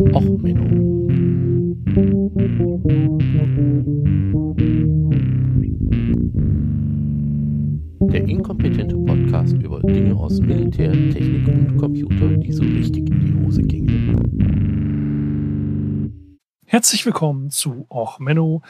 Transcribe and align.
Och, 0.00 0.22
Menno. 0.22 1.08
Der 8.12 8.28
inkompetente 8.28 8.96
Podcast 8.96 9.54
über 9.54 9.80
Dinge 9.80 10.14
aus 10.14 10.40
Militär, 10.40 10.92
Technik 10.92 11.48
und 11.48 11.76
Computer, 11.78 12.28
die 12.28 12.52
so 12.52 12.62
richtig 12.62 13.10
in 13.10 13.20
die 13.20 13.44
Hose 13.44 13.62
gingen. 13.62 13.98
Herzlich 16.64 17.04
willkommen 17.04 17.50
zu 17.50 17.86
Och 17.90 18.20
Menno, 18.20 18.62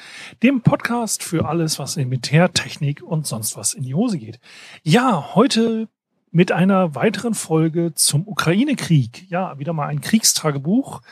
dem 0.42 0.62
Podcast 0.62 1.22
für 1.22 1.46
alles, 1.46 1.78
was 1.78 1.98
in 1.98 2.08
Militär, 2.08 2.54
Technik 2.54 3.02
und 3.02 3.26
sonst 3.26 3.54
was 3.54 3.74
in 3.74 3.82
die 3.82 3.94
Hose 3.94 4.16
geht. 4.16 4.40
Ja, 4.82 5.34
heute 5.34 5.90
mit 6.30 6.52
einer 6.52 6.94
weiteren 6.94 7.34
Folge 7.34 7.94
zum 7.94 8.26
Ukraine-Krieg. 8.26 9.28
Ja, 9.30 9.58
wieder 9.58 9.72
mal 9.72 9.86
ein 9.86 10.00
Kriegstagebuch, 10.00 11.02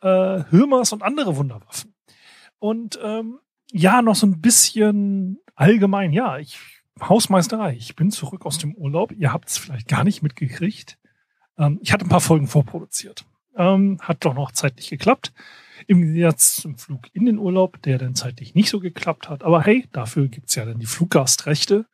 äh, 0.00 0.44
Hürmers 0.50 0.92
und 0.92 1.02
andere 1.02 1.36
Wunderwaffen. 1.36 1.94
Und 2.58 2.98
ähm, 3.02 3.38
ja, 3.72 4.02
noch 4.02 4.14
so 4.14 4.26
ein 4.26 4.40
bisschen 4.40 5.38
allgemein, 5.54 6.12
ja, 6.12 6.38
ich 6.38 6.58
Hausmeisterei. 7.00 7.74
Ich 7.74 7.96
bin 7.96 8.10
zurück 8.10 8.46
aus 8.46 8.58
dem 8.58 8.74
Urlaub. 8.74 9.12
Ihr 9.12 9.32
habt 9.32 9.48
es 9.48 9.58
vielleicht 9.58 9.88
gar 9.88 10.04
nicht 10.04 10.22
mitgekriegt. 10.22 10.98
Ähm, 11.58 11.78
ich 11.82 11.92
hatte 11.92 12.06
ein 12.06 12.10
paar 12.10 12.20
Folgen 12.20 12.46
vorproduziert. 12.46 13.24
Ähm, 13.56 13.98
hat 14.00 14.24
doch 14.24 14.34
noch 14.34 14.52
zeitlich 14.52 14.90
geklappt. 14.90 15.32
Im 15.86 16.02
Gegensatz 16.02 16.56
zum 16.56 16.78
Flug 16.78 17.08
in 17.12 17.26
den 17.26 17.38
Urlaub, 17.38 17.82
der 17.82 17.98
dann 17.98 18.14
zeitlich 18.14 18.54
nicht 18.54 18.70
so 18.70 18.80
geklappt 18.80 19.28
hat. 19.28 19.42
Aber 19.42 19.62
hey, 19.62 19.86
dafür 19.92 20.28
gibt's 20.28 20.54
ja 20.54 20.64
dann 20.64 20.78
die 20.78 20.86
Fluggastrechte 20.86 21.86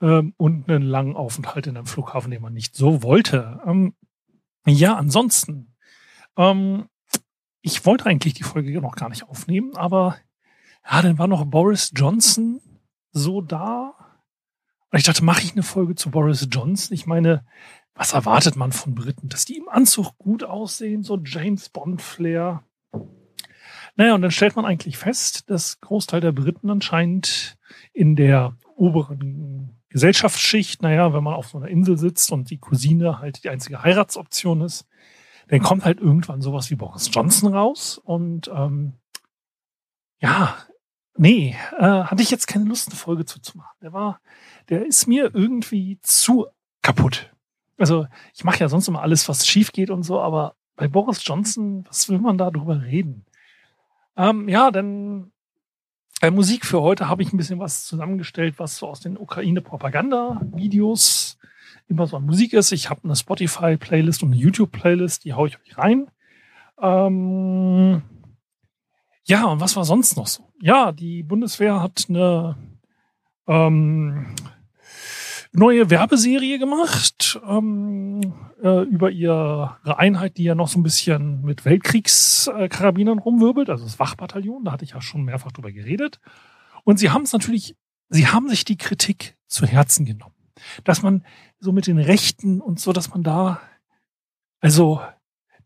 ähm, 0.00 0.34
und 0.36 0.68
einen 0.68 0.82
langen 0.82 1.16
Aufenthalt 1.16 1.66
in 1.66 1.76
einem 1.76 1.86
Flughafen, 1.86 2.30
den 2.30 2.42
man 2.42 2.52
nicht 2.52 2.76
so 2.76 3.02
wollte. 3.02 3.60
Ähm, 3.66 3.94
ja, 4.66 4.96
ansonsten, 4.96 5.74
ähm, 6.36 6.88
ich 7.60 7.84
wollte 7.86 8.06
eigentlich 8.06 8.34
die 8.34 8.42
Folge 8.42 8.80
noch 8.80 8.96
gar 8.96 9.08
nicht 9.08 9.28
aufnehmen, 9.28 9.76
aber 9.76 10.16
ja, 10.90 11.02
dann 11.02 11.18
war 11.18 11.26
noch 11.26 11.44
Boris 11.46 11.92
Johnson 11.94 12.60
so 13.12 13.40
da. 13.40 13.94
Und 14.90 14.98
ich 14.98 15.04
dachte, 15.04 15.24
mache 15.24 15.42
ich 15.42 15.52
eine 15.52 15.62
Folge 15.62 15.94
zu 15.94 16.10
Boris 16.10 16.46
Johnson? 16.50 16.94
Ich 16.94 17.06
meine, 17.06 17.44
was 17.94 18.12
erwartet 18.12 18.56
man 18.56 18.72
von 18.72 18.94
Briten? 18.94 19.28
Dass 19.28 19.44
die 19.44 19.56
im 19.56 19.68
Anzug 19.68 20.18
gut 20.18 20.44
aussehen, 20.44 21.02
so 21.02 21.18
James 21.24 21.68
Bond-Flair. 21.68 22.64
Naja, 23.96 24.14
und 24.14 24.22
dann 24.22 24.30
stellt 24.30 24.56
man 24.56 24.64
eigentlich 24.64 24.98
fest, 24.98 25.48
dass 25.48 25.80
Großteil 25.80 26.20
der 26.20 26.32
Briten 26.32 26.70
anscheinend 26.70 27.56
in 27.92 28.16
der 28.16 28.56
oberen 28.76 29.80
Gesellschaftsschicht, 29.94 30.82
naja, 30.82 31.14
wenn 31.14 31.22
man 31.22 31.34
auf 31.34 31.46
so 31.46 31.58
einer 31.58 31.68
Insel 31.68 31.96
sitzt 31.96 32.32
und 32.32 32.50
die 32.50 32.58
Cousine 32.58 33.20
halt 33.20 33.44
die 33.44 33.48
einzige 33.48 33.84
Heiratsoption 33.84 34.60
ist, 34.60 34.88
dann 35.46 35.62
kommt 35.62 35.84
halt 35.84 36.00
irgendwann 36.00 36.42
sowas 36.42 36.68
wie 36.68 36.74
Boris 36.74 37.10
Johnson 37.12 37.54
raus. 37.54 37.98
Und 38.02 38.50
ähm, 38.52 38.94
ja, 40.18 40.56
nee, 41.16 41.54
äh, 41.78 41.84
hatte 41.84 42.22
ich 42.22 42.32
jetzt 42.32 42.48
keine 42.48 42.64
Lust, 42.64 42.88
eine 42.88 42.96
Folge 42.96 43.24
zuzumachen. 43.24 43.76
Der 43.82 43.92
war, 43.92 44.20
der 44.68 44.84
ist 44.84 45.06
mir 45.06 45.32
irgendwie 45.32 46.00
zu 46.02 46.46
kaputt. 46.82 47.32
Also 47.78 48.08
ich 48.34 48.42
mache 48.42 48.58
ja 48.58 48.68
sonst 48.68 48.88
immer 48.88 49.02
alles, 49.02 49.28
was 49.28 49.46
schief 49.46 49.70
geht 49.70 49.90
und 49.90 50.02
so, 50.02 50.20
aber 50.20 50.56
bei 50.74 50.88
Boris 50.88 51.24
Johnson, 51.24 51.84
was 51.86 52.08
will 52.08 52.18
man 52.18 52.36
da 52.36 52.50
drüber 52.50 52.82
reden? 52.82 53.26
Ähm, 54.16 54.48
ja, 54.48 54.72
dann 54.72 55.30
bei 56.24 56.30
Musik 56.30 56.64
für 56.64 56.80
heute 56.80 57.10
habe 57.10 57.22
ich 57.22 57.34
ein 57.34 57.36
bisschen 57.36 57.58
was 57.58 57.84
zusammengestellt, 57.84 58.54
was 58.56 58.78
so 58.78 58.88
aus 58.88 59.00
den 59.00 59.18
Ukraine-Propaganda-Videos 59.18 61.36
immer 61.86 62.06
so 62.06 62.16
an 62.16 62.24
Musik 62.24 62.54
ist. 62.54 62.72
Ich 62.72 62.88
habe 62.88 63.02
eine 63.04 63.14
Spotify-Playlist 63.14 64.22
und 64.22 64.32
eine 64.32 64.40
YouTube-Playlist, 64.40 65.26
die 65.26 65.34
haue 65.34 65.48
ich 65.48 65.60
euch 65.60 65.76
rein. 65.76 66.06
Ähm 66.80 68.00
ja, 69.24 69.44
und 69.44 69.60
was 69.60 69.76
war 69.76 69.84
sonst 69.84 70.16
noch 70.16 70.26
so? 70.26 70.50
Ja, 70.62 70.92
die 70.92 71.22
Bundeswehr 71.22 71.82
hat 71.82 72.06
eine 72.08 72.56
ähm, 73.46 74.34
neue 75.54 75.88
Werbeserie 75.88 76.58
gemacht 76.58 77.40
ähm, 77.48 78.34
äh, 78.62 78.82
über 78.82 79.10
ihre 79.10 79.98
Einheit, 79.98 80.36
die 80.36 80.44
ja 80.44 80.54
noch 80.54 80.68
so 80.68 80.78
ein 80.78 80.82
bisschen 80.82 81.42
mit 81.42 81.64
Weltkriegskarabinern 81.64 83.20
rumwirbelt, 83.20 83.70
also 83.70 83.84
das 83.84 83.98
Wachbataillon, 83.98 84.64
da 84.64 84.72
hatte 84.72 84.84
ich 84.84 84.90
ja 84.90 85.00
schon 85.00 85.22
mehrfach 85.22 85.52
drüber 85.52 85.70
geredet. 85.70 86.20
Und 86.82 86.98
sie 86.98 87.10
haben 87.10 87.22
es 87.22 87.32
natürlich, 87.32 87.76
sie 88.08 88.26
haben 88.26 88.48
sich 88.48 88.64
die 88.64 88.76
Kritik 88.76 89.36
zu 89.46 89.64
Herzen 89.66 90.04
genommen. 90.04 90.34
Dass 90.82 91.02
man 91.02 91.24
so 91.60 91.72
mit 91.72 91.86
den 91.86 91.98
Rechten 91.98 92.60
und 92.60 92.80
so, 92.80 92.92
dass 92.92 93.10
man 93.10 93.22
da, 93.22 93.60
also, 94.60 95.00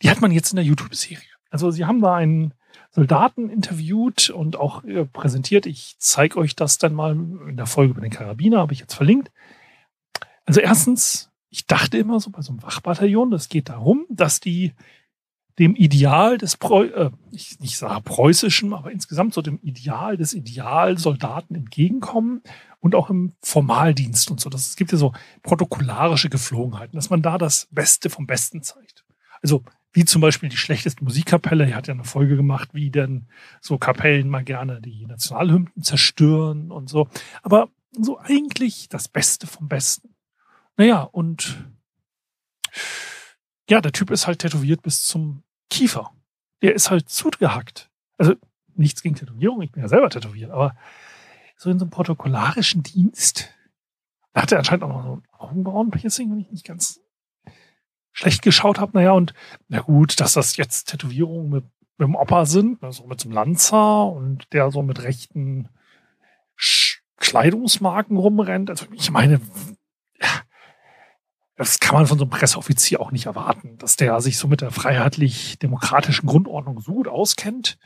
die 0.02 0.10
hat 0.10 0.20
man 0.20 0.32
jetzt 0.32 0.52
in 0.52 0.56
der 0.56 0.64
YouTube-Serie. 0.64 1.28
Also 1.50 1.70
sie 1.70 1.86
haben 1.86 2.00
da 2.00 2.14
einen 2.14 2.52
Soldaten 2.90 3.48
interviewt 3.48 4.30
und 4.30 4.56
auch 4.56 4.84
äh, 4.84 5.04
präsentiert. 5.06 5.66
Ich 5.66 5.96
zeige 5.98 6.38
euch 6.38 6.56
das 6.56 6.78
dann 6.78 6.94
mal 6.94 7.12
in 7.12 7.56
der 7.56 7.66
Folge 7.66 7.92
über 7.92 8.00
den 8.00 8.10
Karabiner, 8.10 8.58
habe 8.58 8.72
ich 8.74 8.80
jetzt 8.80 8.94
verlinkt. 8.94 9.30
Also 10.48 10.60
erstens, 10.60 11.30
ich 11.50 11.66
dachte 11.66 11.98
immer 11.98 12.20
so 12.20 12.30
bei 12.30 12.40
so 12.40 12.52
einem 12.52 12.62
Wachbataillon, 12.62 13.30
das 13.30 13.50
geht 13.50 13.68
darum, 13.68 14.06
dass 14.08 14.40
die 14.40 14.72
dem 15.58 15.74
Ideal 15.74 16.38
des 16.38 16.56
Preu 16.56 16.86
äh, 16.86 17.10
ich 17.32 17.60
nicht 17.60 17.76
sage 17.76 18.00
preußischen, 18.00 18.72
aber 18.72 18.90
insgesamt 18.90 19.34
so 19.34 19.42
dem 19.42 19.58
Ideal 19.60 20.16
des 20.16 20.32
Idealsoldaten 20.32 21.54
entgegenkommen 21.54 22.42
und 22.80 22.94
auch 22.94 23.10
im 23.10 23.34
Formaldienst 23.42 24.30
und 24.30 24.40
so. 24.40 24.48
Das, 24.48 24.68
es 24.68 24.76
gibt 24.76 24.92
ja 24.92 24.98
so 24.98 25.12
protokollarische 25.42 26.30
Geflogenheiten, 26.30 26.96
dass 26.96 27.10
man 27.10 27.20
da 27.20 27.36
das 27.36 27.68
Beste 27.70 28.08
vom 28.08 28.26
Besten 28.26 28.62
zeigt. 28.62 29.04
Also 29.42 29.64
wie 29.92 30.04
zum 30.06 30.22
Beispiel 30.22 30.48
die 30.48 30.56
schlechteste 30.56 31.04
Musikkapelle. 31.04 31.68
Er 31.68 31.76
hat 31.76 31.88
ja 31.88 31.94
eine 31.94 32.04
Folge 32.04 32.36
gemacht, 32.36 32.70
wie 32.72 32.90
denn 32.90 33.26
so 33.60 33.76
Kapellen 33.76 34.28
mal 34.28 34.44
gerne 34.44 34.80
die 34.80 35.04
Nationalhymnen 35.06 35.82
zerstören 35.82 36.70
und 36.70 36.88
so. 36.88 37.08
Aber 37.42 37.68
so 37.92 38.18
eigentlich 38.18 38.88
das 38.88 39.08
Beste 39.08 39.46
vom 39.46 39.68
Besten. 39.68 40.07
Naja, 40.78 41.02
und 41.02 41.56
ja, 43.68 43.80
der 43.80 43.92
Typ 43.92 44.10
ist 44.10 44.26
halt 44.26 44.38
tätowiert 44.38 44.80
bis 44.80 45.02
zum 45.04 45.42
Kiefer. 45.68 46.12
Der 46.62 46.74
ist 46.74 46.90
halt 46.90 47.08
zugehackt. 47.08 47.90
Also 48.16 48.34
nichts 48.74 49.02
gegen 49.02 49.16
Tätowierung, 49.16 49.60
ich 49.60 49.72
bin 49.72 49.82
ja 49.82 49.88
selber 49.88 50.08
tätowiert, 50.08 50.52
aber 50.52 50.76
so 51.56 51.68
in 51.68 51.80
so 51.80 51.84
einem 51.84 51.90
protokollarischen 51.90 52.84
Dienst, 52.84 53.52
da 54.32 54.42
hat 54.42 54.52
er 54.52 54.58
anscheinend 54.58 54.84
auch 54.84 54.88
noch 54.88 55.02
so 55.02 55.12
ein 55.14 55.22
Augenbrauenpiercing, 55.32 56.30
wenn 56.30 56.40
ich 56.40 56.50
nicht 56.52 56.64
ganz 56.64 57.00
schlecht 58.12 58.42
geschaut 58.42 58.78
habe. 58.78 58.92
Naja, 58.94 59.10
und 59.12 59.34
na 59.66 59.80
gut, 59.80 60.20
dass 60.20 60.34
das 60.34 60.56
jetzt 60.56 60.90
Tätowierungen 60.90 61.50
mit, 61.50 61.64
mit 61.98 62.06
dem 62.06 62.14
Opa 62.14 62.46
sind, 62.46 62.84
also 62.84 63.04
mit 63.06 63.20
so 63.20 63.28
einem 63.28 63.34
Lanzer 63.34 64.06
und 64.06 64.52
der 64.52 64.70
so 64.70 64.82
mit 64.82 65.02
rechten 65.02 65.68
Sch 66.54 67.02
Kleidungsmarken 67.16 68.16
rumrennt. 68.16 68.70
Also 68.70 68.86
ich 68.92 69.10
meine, 69.10 69.40
das 71.58 71.80
kann 71.80 71.96
man 71.96 72.06
von 72.06 72.18
so 72.18 72.24
einem 72.24 72.30
Presseoffizier 72.30 73.00
auch 73.00 73.10
nicht 73.10 73.26
erwarten, 73.26 73.76
dass 73.78 73.96
der 73.96 74.20
sich 74.20 74.38
so 74.38 74.46
mit 74.46 74.60
der 74.60 74.70
freiheitlich-demokratischen 74.70 76.28
Grundordnung 76.28 76.80
so 76.80 76.92
gut 76.92 77.08
auskennt, 77.08 77.78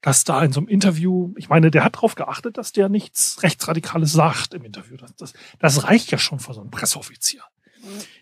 dass 0.00 0.22
da 0.22 0.44
in 0.44 0.52
so 0.52 0.60
einem 0.60 0.68
Interview, 0.68 1.34
ich 1.36 1.48
meine, 1.48 1.72
der 1.72 1.82
hat 1.82 1.96
darauf 1.96 2.14
geachtet, 2.14 2.56
dass 2.56 2.70
der 2.70 2.88
nichts 2.88 3.42
Rechtsradikales 3.42 4.12
sagt 4.12 4.54
im 4.54 4.64
Interview. 4.64 4.96
Das, 4.96 5.16
das, 5.16 5.32
das 5.58 5.82
reicht 5.82 6.12
ja 6.12 6.18
schon 6.18 6.38
für 6.38 6.54
so 6.54 6.60
einen 6.60 6.70
Presseoffizier. 6.70 7.42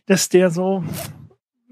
Dass 0.06 0.30
der 0.30 0.50
so, 0.50 0.82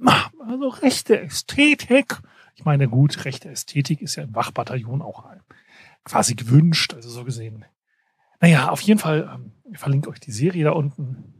also 0.04 0.68
rechte 0.68 1.18
Ästhetik, 1.18 2.18
ich 2.54 2.66
meine, 2.66 2.86
gut, 2.86 3.24
rechte 3.24 3.48
Ästhetik 3.48 4.02
ist 4.02 4.16
ja 4.16 4.24
im 4.24 4.34
Wachbataillon 4.34 5.00
auch 5.00 5.24
quasi 6.04 6.34
gewünscht, 6.34 6.92
also 6.92 7.08
so 7.08 7.24
gesehen. 7.24 7.64
Naja, 8.40 8.68
auf 8.68 8.82
jeden 8.82 9.00
Fall, 9.00 9.30
ähm, 9.34 9.52
ich 9.72 9.78
verlinke 9.78 10.10
euch 10.10 10.20
die 10.20 10.32
Serie 10.32 10.64
da 10.64 10.72
unten 10.72 11.39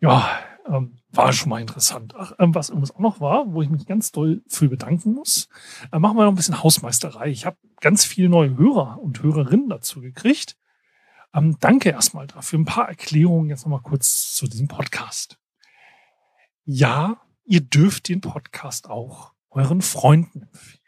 ja, 0.00 0.38
ähm, 0.66 0.96
war 1.12 1.32
schon 1.32 1.50
mal 1.50 1.60
interessant. 1.60 2.14
Ach, 2.16 2.32
ähm, 2.38 2.54
was 2.54 2.68
übrigens 2.70 2.92
auch 2.92 3.00
noch 3.00 3.20
war, 3.20 3.52
wo 3.52 3.62
ich 3.62 3.68
mich 3.68 3.86
ganz 3.86 4.12
doll 4.12 4.42
für 4.46 4.68
bedanken 4.68 5.14
muss, 5.14 5.48
äh, 5.92 5.98
machen 5.98 6.16
wir 6.16 6.24
noch 6.24 6.32
ein 6.32 6.36
bisschen 6.36 6.62
Hausmeisterei. 6.62 7.28
Ich 7.28 7.46
habe 7.46 7.56
ganz 7.80 8.04
viele 8.04 8.28
neue 8.28 8.56
Hörer 8.56 8.98
und 9.00 9.22
Hörerinnen 9.22 9.68
dazu 9.68 10.00
gekriegt. 10.00 10.56
Ähm, 11.34 11.56
danke 11.60 11.90
erstmal 11.90 12.26
dafür. 12.26 12.58
Ein 12.58 12.64
paar 12.64 12.88
Erklärungen 12.88 13.50
jetzt 13.50 13.64
nochmal 13.64 13.82
kurz 13.82 14.34
zu 14.34 14.46
diesem 14.46 14.68
Podcast. 14.68 15.38
Ja, 16.64 17.20
ihr 17.44 17.60
dürft 17.60 18.08
den 18.08 18.20
Podcast 18.20 18.88
auch 18.88 19.32
euren 19.50 19.82
Freunden 19.82 20.42
empfehlen. 20.42 20.79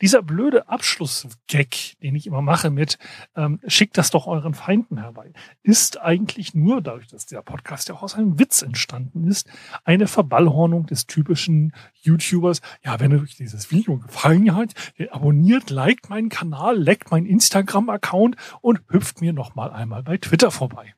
Dieser 0.00 0.22
blöde 0.22 0.68
Abschlussgag, 0.68 1.98
den 2.02 2.14
ich 2.14 2.26
immer 2.26 2.42
mache 2.42 2.70
mit 2.70 2.98
ähm, 3.36 3.60
schickt 3.66 3.98
das 3.98 4.10
doch 4.10 4.26
euren 4.26 4.54
Feinden 4.54 4.98
herbei, 4.98 5.32
ist 5.62 6.00
eigentlich 6.00 6.54
nur 6.54 6.82
dadurch, 6.82 7.08
dass 7.08 7.26
der 7.26 7.42
Podcast 7.42 7.88
ja 7.88 7.94
auch 7.94 8.02
aus 8.02 8.14
einem 8.14 8.38
Witz 8.38 8.62
entstanden 8.62 9.26
ist, 9.26 9.48
eine 9.84 10.06
Verballhornung 10.06 10.86
des 10.86 11.06
typischen 11.06 11.72
YouTubers. 12.02 12.60
Ja, 12.84 13.00
wenn 13.00 13.18
euch 13.18 13.36
dieses 13.36 13.70
Video 13.70 13.98
gefallen 13.98 14.54
hat, 14.54 14.74
abonniert, 15.10 15.70
liked 15.70 16.10
meinen 16.10 16.28
Kanal, 16.28 16.78
leckt 16.78 17.10
meinen 17.10 17.26
Instagram-Account 17.26 18.36
und 18.60 18.80
hüpft 18.88 19.20
mir 19.20 19.32
noch 19.32 19.54
mal 19.54 19.70
einmal 19.70 20.02
bei 20.02 20.16
Twitter 20.16 20.50
vorbei. 20.50 20.94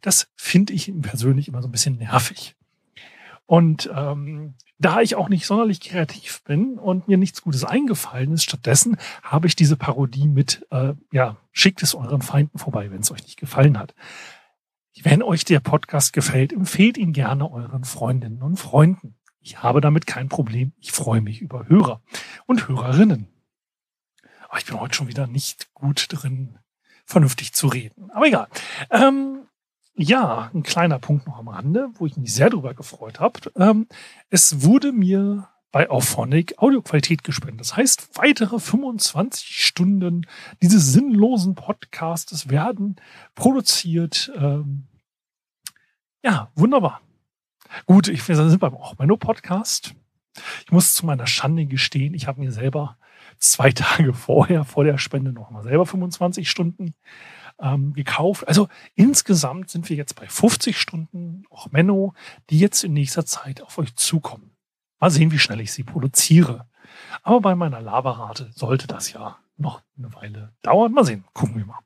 Das 0.00 0.28
finde 0.36 0.72
ich 0.72 0.92
persönlich 1.02 1.48
immer 1.48 1.62
so 1.62 1.68
ein 1.68 1.72
bisschen 1.72 1.98
nervig. 1.98 2.54
Und 3.46 3.90
ähm, 3.94 4.54
da 4.78 5.00
ich 5.00 5.16
auch 5.16 5.28
nicht 5.28 5.46
sonderlich 5.46 5.80
kreativ 5.80 6.42
bin 6.44 6.78
und 6.78 7.08
mir 7.08 7.18
nichts 7.18 7.42
Gutes 7.42 7.64
eingefallen 7.64 8.32
ist, 8.32 8.44
stattdessen 8.44 8.96
habe 9.22 9.46
ich 9.46 9.56
diese 9.56 9.76
Parodie 9.76 10.28
mit, 10.28 10.66
äh, 10.70 10.94
ja, 11.12 11.36
schickt 11.52 11.82
es 11.82 11.94
euren 11.94 12.22
Feinden 12.22 12.58
vorbei, 12.58 12.90
wenn 12.90 13.00
es 13.00 13.10
euch 13.10 13.24
nicht 13.24 13.38
gefallen 13.38 13.78
hat. 13.78 13.94
Wenn 15.02 15.22
euch 15.22 15.44
der 15.44 15.60
Podcast 15.60 16.12
gefällt, 16.12 16.52
empfehlt 16.52 16.98
ihn 16.98 17.12
gerne 17.12 17.50
euren 17.50 17.84
Freundinnen 17.84 18.42
und 18.42 18.56
Freunden. 18.56 19.14
Ich 19.40 19.62
habe 19.62 19.80
damit 19.80 20.06
kein 20.06 20.28
Problem. 20.28 20.72
Ich 20.78 20.92
freue 20.92 21.20
mich 21.20 21.40
über 21.40 21.68
Hörer 21.68 22.02
und 22.46 22.68
Hörerinnen. 22.68 23.28
Aber 24.48 24.58
ich 24.58 24.66
bin 24.66 24.80
heute 24.80 24.94
schon 24.94 25.08
wieder 25.08 25.26
nicht 25.26 25.72
gut 25.74 26.06
drin, 26.10 26.58
vernünftig 27.04 27.52
zu 27.52 27.68
reden. 27.68 28.10
Aber 28.10 28.26
egal. 28.26 28.48
Ähm, 28.90 29.47
ja, 29.98 30.50
ein 30.54 30.62
kleiner 30.62 30.98
Punkt 31.00 31.26
noch 31.26 31.38
am 31.38 31.48
Rande, 31.48 31.90
wo 31.94 32.06
ich 32.06 32.16
mich 32.16 32.32
sehr 32.32 32.50
drüber 32.50 32.72
gefreut 32.72 33.18
habe. 33.18 33.40
Ähm, 33.56 33.88
es 34.30 34.62
wurde 34.62 34.92
mir 34.92 35.48
bei 35.72 35.90
Auphonic 35.90 36.56
Audioqualität 36.58 37.24
gespendet. 37.24 37.60
Das 37.60 37.76
heißt, 37.76 38.10
weitere 38.14 38.60
25 38.60 39.64
Stunden 39.64 40.26
dieses 40.62 40.92
sinnlosen 40.92 41.56
Podcasts 41.56 42.48
werden 42.48 42.96
produziert. 43.34 44.32
Ähm, 44.36 44.86
ja, 46.24 46.50
wunderbar. 46.54 47.00
Gut, 47.86 48.08
ich 48.08 48.26
wir 48.28 48.36
sind 48.36 48.60
beim 48.60 48.74
Ochmeno 48.74 49.16
Podcast. 49.16 49.94
Ich 50.64 50.70
muss 50.70 50.94
zu 50.94 51.06
meiner 51.06 51.26
Schande 51.26 51.66
gestehen, 51.66 52.14
ich 52.14 52.28
habe 52.28 52.40
mir 52.40 52.52
selber 52.52 52.96
zwei 53.38 53.72
Tage 53.72 54.14
vorher, 54.14 54.64
vor 54.64 54.84
der 54.84 54.96
Spende, 54.98 55.32
noch 55.32 55.50
mal 55.50 55.64
selber 55.64 55.86
25 55.86 56.48
Stunden 56.48 56.94
ähm, 57.60 57.92
gekauft. 57.92 58.46
Also 58.46 58.68
insgesamt 58.94 59.70
sind 59.70 59.88
wir 59.88 59.96
jetzt 59.96 60.14
bei 60.14 60.26
50 60.26 60.78
Stunden, 60.78 61.44
auch 61.50 61.70
Menno, 61.70 62.14
die 62.50 62.58
jetzt 62.58 62.84
in 62.84 62.92
nächster 62.92 63.26
Zeit 63.26 63.62
auf 63.62 63.78
euch 63.78 63.94
zukommen. 63.96 64.50
Mal 65.00 65.10
sehen, 65.10 65.30
wie 65.30 65.38
schnell 65.38 65.60
ich 65.60 65.72
sie 65.72 65.84
produziere. 65.84 66.66
Aber 67.22 67.40
bei 67.40 67.54
meiner 67.54 67.80
Laberrate 67.80 68.50
sollte 68.54 68.86
das 68.86 69.12
ja 69.12 69.38
noch 69.56 69.82
eine 69.96 70.14
Weile 70.14 70.52
dauern. 70.62 70.92
Mal 70.92 71.04
sehen, 71.04 71.24
gucken 71.32 71.56
wir 71.56 71.66
mal. 71.66 71.78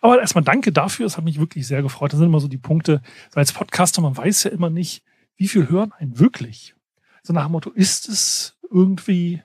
Aber 0.00 0.20
erstmal 0.20 0.44
danke 0.44 0.72
dafür, 0.72 1.06
es 1.06 1.16
hat 1.16 1.24
mich 1.24 1.38
wirklich 1.38 1.66
sehr 1.66 1.82
gefreut. 1.82 2.12
Das 2.12 2.18
sind 2.18 2.28
immer 2.28 2.40
so 2.40 2.48
die 2.48 2.58
Punkte, 2.58 3.02
so 3.30 3.38
als 3.38 3.52
Podcaster, 3.52 4.00
man 4.00 4.16
weiß 4.16 4.44
ja 4.44 4.50
immer 4.50 4.70
nicht, 4.70 5.04
wie 5.36 5.48
viel 5.48 5.68
hören 5.68 5.92
einen 5.92 6.18
wirklich. 6.18 6.74
So 7.22 7.32
nach 7.32 7.46
dem 7.46 7.52
Motto, 7.52 7.70
ist 7.70 8.08
es 8.08 8.58
irgendwie 8.70 9.42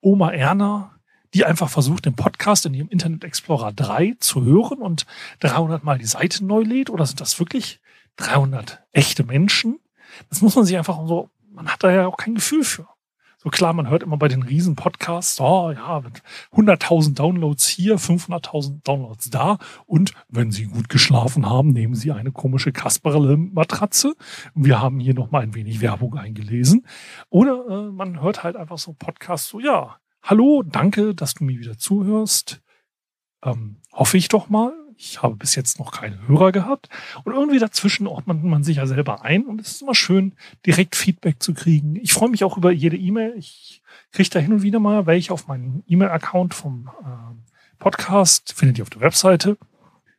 Oma 0.00 0.30
Erna, 0.30 0.98
die 1.34 1.44
einfach 1.44 1.68
versucht, 1.68 2.06
den 2.06 2.14
Podcast 2.14 2.64
in 2.64 2.74
ihrem 2.74 2.88
Internet 2.88 3.24
Explorer 3.24 3.72
3 3.72 4.14
zu 4.20 4.44
hören 4.44 4.78
und 4.78 5.04
300 5.40 5.82
Mal 5.84 5.98
die 5.98 6.06
Seite 6.06 6.44
neu 6.44 6.62
lädt? 6.62 6.90
Oder 6.90 7.04
sind 7.06 7.20
das 7.20 7.38
wirklich 7.38 7.80
300 8.16 8.82
echte 8.92 9.24
Menschen? 9.24 9.80
Das 10.30 10.40
muss 10.40 10.54
man 10.54 10.64
sich 10.64 10.78
einfach 10.78 10.96
so, 11.06 11.28
man 11.52 11.68
hat 11.68 11.82
da 11.82 11.90
ja 11.90 12.06
auch 12.06 12.16
kein 12.16 12.36
Gefühl 12.36 12.64
für. 12.64 12.86
So 13.44 13.50
klar, 13.50 13.74
man 13.74 13.90
hört 13.90 14.02
immer 14.02 14.16
bei 14.16 14.28
den 14.28 14.42
riesen 14.42 14.74
Podcasts, 14.74 15.38
oh 15.38 15.70
ja, 15.70 16.02
100.000 16.54 17.14
Downloads 17.14 17.66
hier, 17.68 17.98
500.000 17.98 18.82
Downloads 18.84 19.28
da 19.28 19.58
und 19.84 20.14
wenn 20.30 20.50
Sie 20.50 20.64
gut 20.64 20.88
geschlafen 20.88 21.50
haben, 21.50 21.68
nehmen 21.68 21.94
Sie 21.94 22.10
eine 22.10 22.32
komische 22.32 22.72
Kasperle-Matratze. 22.72 24.14
Wir 24.54 24.80
haben 24.80 24.98
hier 24.98 25.12
noch 25.12 25.30
mal 25.30 25.42
ein 25.42 25.54
wenig 25.54 25.82
Werbung 25.82 26.16
eingelesen. 26.16 26.86
Oder 27.28 27.66
äh, 27.68 27.90
man 27.90 28.22
hört 28.22 28.44
halt 28.44 28.56
einfach 28.56 28.78
so 28.78 28.94
Podcasts, 28.94 29.48
so 29.48 29.60
ja, 29.60 29.98
Hallo, 30.26 30.62
danke, 30.62 31.14
dass 31.14 31.34
du 31.34 31.44
mir 31.44 31.58
wieder 31.58 31.76
zuhörst. 31.76 32.62
Ähm, 33.44 33.76
hoffe 33.92 34.16
ich 34.16 34.28
doch 34.28 34.48
mal. 34.48 34.72
Ich 34.96 35.22
habe 35.22 35.36
bis 35.36 35.54
jetzt 35.54 35.78
noch 35.78 35.92
keine 35.92 36.26
Hörer 36.26 36.50
gehabt. 36.50 36.88
Und 37.24 37.34
irgendwie 37.34 37.58
dazwischen 37.58 38.06
ordnet 38.06 38.42
man 38.42 38.64
sich 38.64 38.78
ja 38.78 38.86
selber 38.86 39.22
ein. 39.22 39.44
Und 39.44 39.60
es 39.60 39.72
ist 39.72 39.82
immer 39.82 39.94
schön, 39.94 40.34
direkt 40.64 40.96
Feedback 40.96 41.42
zu 41.42 41.52
kriegen. 41.52 41.96
Ich 41.96 42.14
freue 42.14 42.30
mich 42.30 42.42
auch 42.42 42.56
über 42.56 42.72
jede 42.72 42.96
E-Mail. 42.96 43.34
Ich 43.36 43.82
kriege 44.12 44.30
da 44.30 44.38
hin 44.38 44.54
und 44.54 44.62
wieder 44.62 44.80
mal 44.80 45.04
welche 45.04 45.30
auf 45.30 45.46
meinen 45.46 45.84
E-Mail-Account 45.88 46.54
vom 46.54 46.88
äh, 47.02 47.78
Podcast. 47.78 48.54
Findet 48.54 48.78
ihr 48.78 48.84
auf 48.84 48.90
der 48.90 49.02
Webseite. 49.02 49.58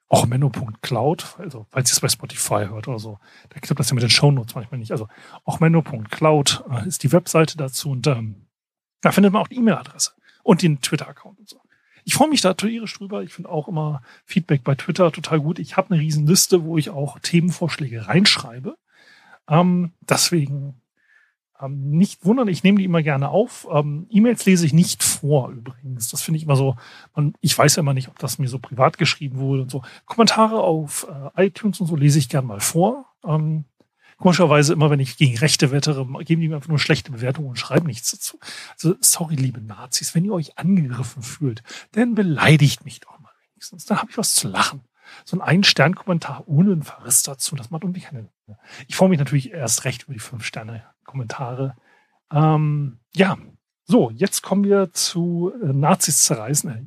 Auch 0.08 0.28
menno.cloud, 0.28 1.38
also 1.40 1.66
falls 1.72 1.90
ihr 1.90 1.94
es 1.94 2.00
bei 2.00 2.10
Spotify 2.10 2.68
hört 2.70 2.88
oder 2.88 3.00
so. 3.00 3.18
Da 3.50 3.60
klappt 3.60 3.80
das 3.80 3.90
ja 3.90 3.96
mit 3.96 4.04
den 4.04 4.12
Shownotes 4.12 4.54
manchmal 4.54 4.80
nicht. 4.80 4.92
Also 4.92 5.08
auch 5.46 5.60
menno.cloud 5.60 6.64
äh, 6.70 6.88
ist 6.88 7.02
die 7.02 7.12
Webseite 7.12 7.58
dazu. 7.58 7.90
Und 7.90 8.06
ähm, 8.06 8.45
da 9.06 9.12
findet 9.12 9.32
man 9.34 9.44
auch 9.44 9.48
die 9.48 9.58
E-Mail-Adresse 9.58 10.14
und 10.42 10.64
den 10.64 10.82
Twitter-Account 10.82 11.38
und 11.38 11.48
so. 11.48 11.62
Ich 12.06 12.16
freue 12.16 12.28
mich 12.28 12.42
da 12.42 12.56
tierisch 12.56 12.98
drüber. 12.98 13.22
Ich 13.22 13.34
finde 13.34 13.50
auch 13.52 13.68
immer 13.68 14.02
Feedback 14.26 14.64
bei 14.64 14.74
Twitter 14.74 15.12
total 15.12 15.42
gut. 15.42 15.60
Ich 15.60 15.78
habe 15.78 15.94
eine 15.94 16.02
riesen 16.02 16.26
Liste, 16.26 16.64
wo 16.64 16.80
ich 16.80 16.90
auch 16.90 17.20
Themenvorschläge 17.20 18.08
reinschreibe. 18.08 18.78
Ähm, 19.48 19.92
deswegen 20.02 20.82
ähm, 21.62 21.92
nicht 21.92 22.26
wundern, 22.26 22.48
ich 22.48 22.64
nehme 22.64 22.80
die 22.80 22.86
immer 22.86 23.04
gerne 23.04 23.30
auf. 23.30 23.68
Ähm, 23.72 24.08
E-Mails 24.10 24.44
lese 24.48 24.66
ich 24.66 24.74
nicht 24.74 25.04
vor 25.04 25.50
übrigens. 25.52 26.10
Das 26.10 26.24
finde 26.24 26.40
ich 26.40 26.46
immer 26.46 26.56
so, 26.56 26.76
man, 27.16 27.36
ich 27.42 27.56
weiß 27.56 27.76
ja 27.76 27.82
immer 27.82 27.94
nicht, 27.94 28.08
ob 28.08 28.18
das 28.18 28.40
mir 28.40 28.48
so 28.48 28.58
privat 28.58 28.98
geschrieben 28.98 29.38
wurde 29.38 29.62
und 29.62 29.70
so. 29.70 29.84
Kommentare 30.08 30.62
auf 30.62 31.06
äh, 31.36 31.46
iTunes 31.46 31.80
und 31.80 31.86
so 31.86 31.96
lese 31.96 32.18
ich 32.18 32.28
gerne 32.28 32.48
mal 32.48 32.60
vor. 32.60 33.06
Ähm, 33.24 33.66
Komischerweise 34.18 34.74
immer, 34.74 34.90
wenn 34.90 35.00
ich 35.00 35.18
gegen 35.18 35.38
Rechte 35.38 35.72
wettere, 35.72 36.06
geben 36.24 36.42
die 36.42 36.48
mir 36.48 36.56
einfach 36.56 36.70
nur 36.70 36.80
schlechte 36.80 37.12
Bewertungen 37.12 37.50
und 37.50 37.60
schreiben 37.60 37.88
nichts 37.88 38.12
dazu. 38.12 38.40
Also 38.74 38.96
sorry, 39.02 39.36
liebe 39.36 39.62
Nazis, 39.62 40.16
wenn 40.16 40.26
ihr 40.26 40.34
euch 40.34 40.58
angegriffen 40.58 41.22
fühlt, 41.22 41.64
dann 41.92 42.16
beleidigt 42.16 42.86
mich 42.86 43.02
doch 43.02 43.20
mal 43.20 43.32
wenigstens. 43.52 43.86
Dann 43.86 44.00
habe 44.00 44.12
ich 44.12 44.18
was 44.18 44.36
zu 44.36 44.48
lachen. 44.48 44.82
So 45.26 45.38
ein 45.38 45.42
Ein-Stern-Kommentar 45.42 46.48
ohne 46.48 46.72
einen 46.72 46.84
Verriss 46.84 47.24
dazu, 47.24 47.56
das 47.56 47.70
macht 47.70 47.84
irgendwie 47.84 48.02
keine. 48.02 48.30
Ich 48.88 48.96
freue 48.96 49.10
mich 49.10 49.20
natürlich 49.20 49.52
erst 49.52 49.86
recht 49.86 50.04
über 50.04 50.14
die 50.14 50.20
Fünf-Sterne-Kommentare. 50.20 51.76
Ähm, 52.32 53.00
ja, 53.14 53.38
so, 53.84 54.12
jetzt 54.12 54.42
kommen 54.42 54.64
wir 54.64 54.94
zu 54.94 55.52
äh, 55.62 55.68
Nazis 55.68 56.24
zerreißen. 56.26 56.70
Äh, 56.72 56.86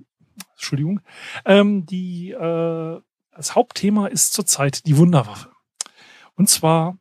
Entschuldigung. 0.52 1.00
Ähm, 1.44 1.86
die, 1.86 2.30
äh, 2.30 3.00
das 3.36 3.54
Hauptthema 3.54 4.08
ist 4.08 4.32
zurzeit 4.32 4.86
die 4.86 4.96
Wunderwaffe. 4.96 5.50
Und 6.34 6.48
zwar 6.48 6.98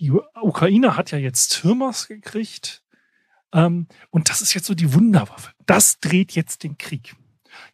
die 0.00 0.10
Ukraine 0.10 0.96
hat 0.96 1.10
ja 1.10 1.18
jetzt 1.18 1.54
Hirmas 1.56 2.08
gekriegt. 2.08 2.82
Ähm, 3.52 3.86
und 4.10 4.30
das 4.30 4.40
ist 4.40 4.54
jetzt 4.54 4.66
so 4.66 4.74
die 4.74 4.94
Wunderwaffe. 4.94 5.52
Das 5.66 6.00
dreht 6.00 6.32
jetzt 6.32 6.62
den 6.64 6.78
Krieg. 6.78 7.14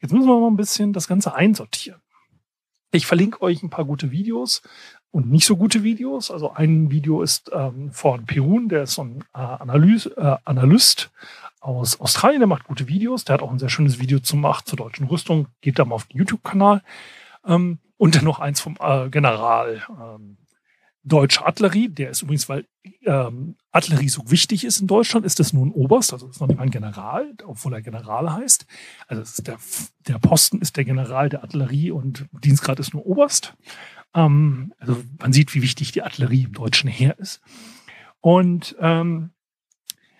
Jetzt 0.00 0.12
müssen 0.12 0.26
wir 0.26 0.40
mal 0.40 0.48
ein 0.48 0.56
bisschen 0.56 0.92
das 0.92 1.06
Ganze 1.06 1.34
einsortieren. 1.34 2.00
Ich 2.92 3.06
verlinke 3.06 3.42
euch 3.42 3.62
ein 3.62 3.70
paar 3.70 3.84
gute 3.84 4.10
Videos 4.10 4.62
und 5.10 5.30
nicht 5.30 5.46
so 5.46 5.56
gute 5.56 5.82
Videos. 5.82 6.30
Also 6.30 6.52
ein 6.52 6.90
Video 6.90 7.22
ist 7.22 7.50
ähm, 7.52 7.92
von 7.92 8.26
Perun, 8.26 8.68
der 8.68 8.84
ist 8.84 8.94
so 8.94 9.04
ein 9.04 9.20
äh, 9.34 9.38
Analyse, 9.38 10.16
äh, 10.16 10.36
Analyst 10.44 11.10
aus 11.60 12.00
Australien, 12.00 12.40
der 12.40 12.48
macht 12.48 12.64
gute 12.64 12.88
Videos. 12.88 13.24
Der 13.24 13.34
hat 13.34 13.42
auch 13.42 13.50
ein 13.50 13.58
sehr 13.58 13.68
schönes 13.68 13.98
Video 13.98 14.18
zum 14.18 14.40
Macht 14.40 14.66
zur 14.66 14.78
deutschen 14.78 15.06
Rüstung. 15.06 15.48
Geht 15.60 15.78
da 15.78 15.84
mal 15.84 15.96
auf 15.96 16.06
den 16.06 16.18
YouTube-Kanal. 16.18 16.82
Ähm, 17.44 17.78
und 17.98 18.14
dann 18.14 18.24
noch 18.24 18.40
eins 18.40 18.60
vom 18.60 18.76
äh, 18.80 19.08
General. 19.10 19.82
Ähm, 19.88 20.38
deutsche 21.06 21.46
Artillerie, 21.46 21.88
der 21.88 22.10
ist 22.10 22.22
übrigens, 22.22 22.48
weil 22.48 22.66
ähm, 23.04 23.56
Artillerie 23.70 24.08
so 24.08 24.28
wichtig 24.30 24.64
ist 24.64 24.80
in 24.80 24.88
Deutschland, 24.88 25.24
ist 25.24 25.38
das 25.38 25.52
nun 25.52 25.70
Oberst, 25.70 26.12
also 26.12 26.28
ist 26.28 26.40
noch 26.40 26.48
nicht 26.48 26.56
mal 26.56 26.64
ein 26.64 26.70
General, 26.70 27.32
obwohl 27.44 27.74
er 27.74 27.82
General 27.82 28.32
heißt. 28.32 28.66
Also 29.06 29.42
der, 29.42 29.58
der 30.08 30.18
Posten 30.18 30.60
ist 30.60 30.76
der 30.76 30.84
General 30.84 31.28
der 31.28 31.42
Artillerie 31.42 31.92
und 31.92 32.26
Dienstgrad 32.32 32.80
ist 32.80 32.92
nur 32.92 33.06
Oberst. 33.06 33.54
Ähm, 34.14 34.74
also 34.78 35.02
man 35.18 35.32
sieht, 35.32 35.54
wie 35.54 35.62
wichtig 35.62 35.92
die 35.92 36.02
Artillerie 36.02 36.44
im 36.44 36.52
deutschen 36.52 36.90
Heer 36.90 37.16
ist. 37.18 37.40
Und 38.20 38.74
ähm, 38.80 39.30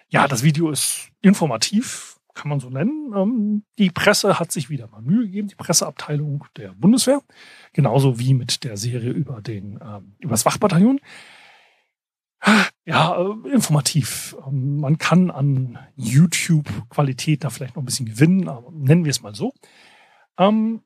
ja, 0.09 0.29
das 0.29 0.45
Video 0.45 0.71
ist 0.71 1.11
informativ, 1.21 2.16
kann 2.37 2.49
man 2.49 2.61
so 2.61 2.71
nennen. 2.71 3.13
Ähm, 3.17 3.65
die 3.79 3.91
Presse 3.91 4.39
hat 4.39 4.53
sich 4.53 4.71
wieder 4.71 4.87
mal 4.87 5.03
Mühe 5.03 5.25
gegeben, 5.25 5.49
die 5.49 5.57
Presseabteilung 5.57 6.45
der 6.57 6.73
Bundeswehr, 6.75 7.23
genauso 7.73 8.19
wie 8.19 8.35
mit 8.35 8.63
der 8.63 8.77
Serie 8.77 9.11
über 9.11 9.41
den 9.41 9.81
ähm, 9.83 10.15
über 10.21 10.33
das 10.33 10.47
Wachbataillon. 10.47 11.01
Ja, 12.85 13.21
äh, 13.21 13.49
informativ. 13.49 14.37
Ähm, 14.47 14.79
man 14.79 14.99
kann 14.99 15.33
an 15.33 15.79
YouTube-Qualität 15.97 17.43
da 17.43 17.51
vielleicht 17.51 17.75
noch 17.75 17.83
ein 17.83 17.87
bisschen 17.87 18.07
gewinnen, 18.07 18.49
aber 18.49 18.71
nennen 18.71 19.05
wir 19.05 19.11
es 19.11 19.23
mal 19.23 19.35
so. 19.35 19.53
Ähm, 20.39 20.83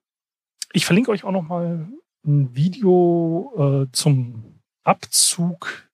ich 0.72 0.86
verlinke 0.86 1.10
euch 1.10 1.24
auch 1.24 1.32
noch 1.32 1.42
mal 1.42 1.88
ein 2.24 2.54
Video 2.54 3.84
äh, 3.84 3.92
zum 3.92 4.60
Abzug 4.84 5.90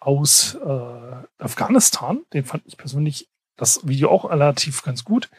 aus 0.00 0.54
äh, 0.54 1.22
Afghanistan. 1.38 2.22
Den 2.32 2.44
fand 2.44 2.64
ich 2.66 2.76
persönlich 2.76 3.28
das 3.56 3.86
Video 3.86 4.10
auch 4.10 4.30
relativ 4.30 4.82
ganz 4.82 5.04
gut. 5.04 5.30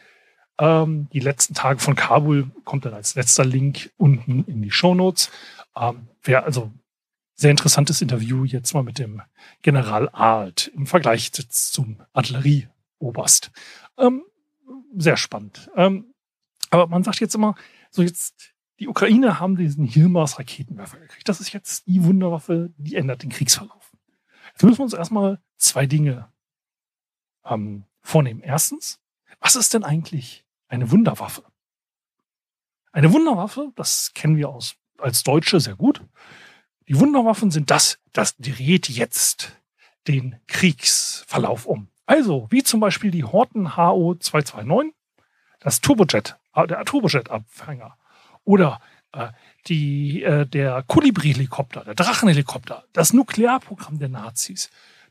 Ähm, 0.58 1.08
die 1.12 1.20
letzten 1.20 1.54
Tage 1.54 1.78
von 1.78 1.94
Kabul 1.94 2.50
kommt 2.64 2.84
dann 2.84 2.94
als 2.94 3.14
letzter 3.14 3.44
Link 3.44 3.90
unten 3.96 4.44
in 4.44 4.62
die 4.62 4.70
Show 4.70 4.94
Notes. 4.94 5.30
Ähm, 5.76 6.08
wer 6.22 6.44
also 6.44 6.72
sehr 7.34 7.52
interessantes 7.52 8.02
Interview 8.02 8.44
jetzt 8.44 8.74
mal 8.74 8.82
mit 8.82 8.98
dem 8.98 9.22
General 9.62 10.08
Alt 10.08 10.72
im 10.74 10.86
Vergleich 10.86 11.30
zum 11.32 12.02
Artillerieoberst. 12.12 13.52
Ähm, 13.96 14.24
sehr 14.96 15.16
spannend. 15.16 15.70
Ähm, 15.76 16.12
aber 16.70 16.88
man 16.88 17.04
sagt 17.04 17.20
jetzt 17.20 17.36
immer, 17.36 17.54
so 17.90 18.02
jetzt, 18.02 18.54
die 18.80 18.88
Ukraine 18.88 19.38
haben 19.38 19.56
diesen 19.56 19.84
Hilmars 19.84 20.38
Raketenwerfer 20.38 20.98
gekriegt. 20.98 21.28
Das 21.28 21.40
ist 21.40 21.52
jetzt 21.52 21.86
die 21.86 22.02
Wunderwaffe, 22.04 22.72
die 22.76 22.96
ändert 22.96 23.22
den 23.22 23.30
Kriegsverlauf. 23.30 23.92
Jetzt 24.52 24.64
müssen 24.64 24.78
wir 24.78 24.84
uns 24.84 24.94
erstmal 24.94 25.40
zwei 25.56 25.86
Dinge 25.86 26.28
ähm, 27.44 27.84
vornehmen. 28.08 28.40
Erstens, 28.40 28.98
was 29.40 29.54
ist 29.54 29.74
denn 29.74 29.84
eigentlich 29.84 30.44
eine 30.68 30.90
Wunderwaffe? 30.90 31.44
Eine 32.92 33.12
Wunderwaffe, 33.12 33.72
das 33.76 34.12
kennen 34.14 34.36
wir 34.36 34.48
aus, 34.48 34.76
als 34.98 35.22
Deutsche 35.22 35.60
sehr 35.60 35.76
gut. 35.76 36.00
Die 36.88 36.98
Wunderwaffen 36.98 37.50
sind 37.50 37.70
das, 37.70 37.98
das 38.12 38.36
dreht 38.38 38.88
jetzt 38.88 39.56
den 40.08 40.36
Kriegsverlauf 40.46 41.66
um. 41.66 41.88
Also, 42.06 42.46
wie 42.50 42.62
zum 42.62 42.80
Beispiel 42.80 43.10
die 43.10 43.24
Horten 43.24 43.76
HO 43.76 44.14
229, 44.14 44.94
das 45.60 45.82
Turbojet, 45.82 46.36
äh, 46.54 46.66
der 46.66 46.84
Turbojet-Abfänger 46.86 47.98
oder 48.44 48.80
äh, 49.12 49.28
die, 49.66 50.22
äh, 50.22 50.46
der 50.46 50.82
Kolibri-Helikopter, 50.86 51.84
der 51.84 51.94
Drachenhelikopter, 51.94 52.84
das 52.94 53.12
Nuklearprogramm 53.12 53.98
der 53.98 54.08
Nazis, 54.08 54.70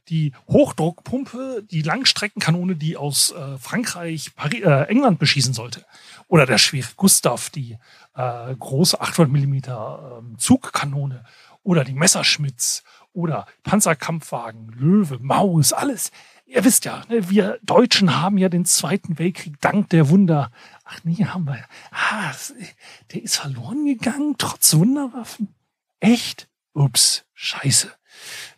die 0.09 0.33
Hochdruckpumpe, 0.47 1.63
die 1.69 1.81
Langstreckenkanone, 1.81 2.75
die 2.75 2.97
aus 2.97 3.31
äh, 3.31 3.57
Frankreich, 3.57 4.35
Paris, 4.35 4.63
äh, 4.63 4.83
England 4.83 5.19
beschießen 5.19 5.53
sollte. 5.53 5.85
Oder 6.27 6.45
der 6.45 6.57
schwere 6.57 6.89
Gustav, 6.95 7.49
die 7.49 7.77
äh, 8.15 8.55
große 8.55 8.99
800 8.99 9.31
Millimeter 9.31 10.21
äh, 10.21 10.37
Zugkanone. 10.37 11.23
Oder 11.63 11.83
die 11.83 11.93
Messerschmitz. 11.93 12.83
Oder 13.13 13.47
Panzerkampfwagen, 13.63 14.69
Löwe, 14.77 15.17
Maus, 15.19 15.73
alles. 15.73 16.11
Ihr 16.45 16.63
wisst 16.63 16.85
ja, 16.85 17.03
ne, 17.09 17.29
wir 17.29 17.59
Deutschen 17.63 18.21
haben 18.21 18.37
ja 18.37 18.47
den 18.47 18.63
Zweiten 18.63 19.19
Weltkrieg 19.19 19.59
dank 19.59 19.89
der 19.89 20.09
Wunder. 20.09 20.51
Ach 20.85 20.99
nee, 21.03 21.25
haben 21.25 21.45
wir. 21.45 21.65
Ah, 21.91 22.31
der 23.11 23.23
ist 23.23 23.37
verloren 23.37 23.85
gegangen, 23.85 24.35
trotz 24.37 24.73
Wunderwaffen. 24.75 25.53
Echt? 25.99 26.47
Ups, 26.73 27.25
scheiße. 27.33 27.91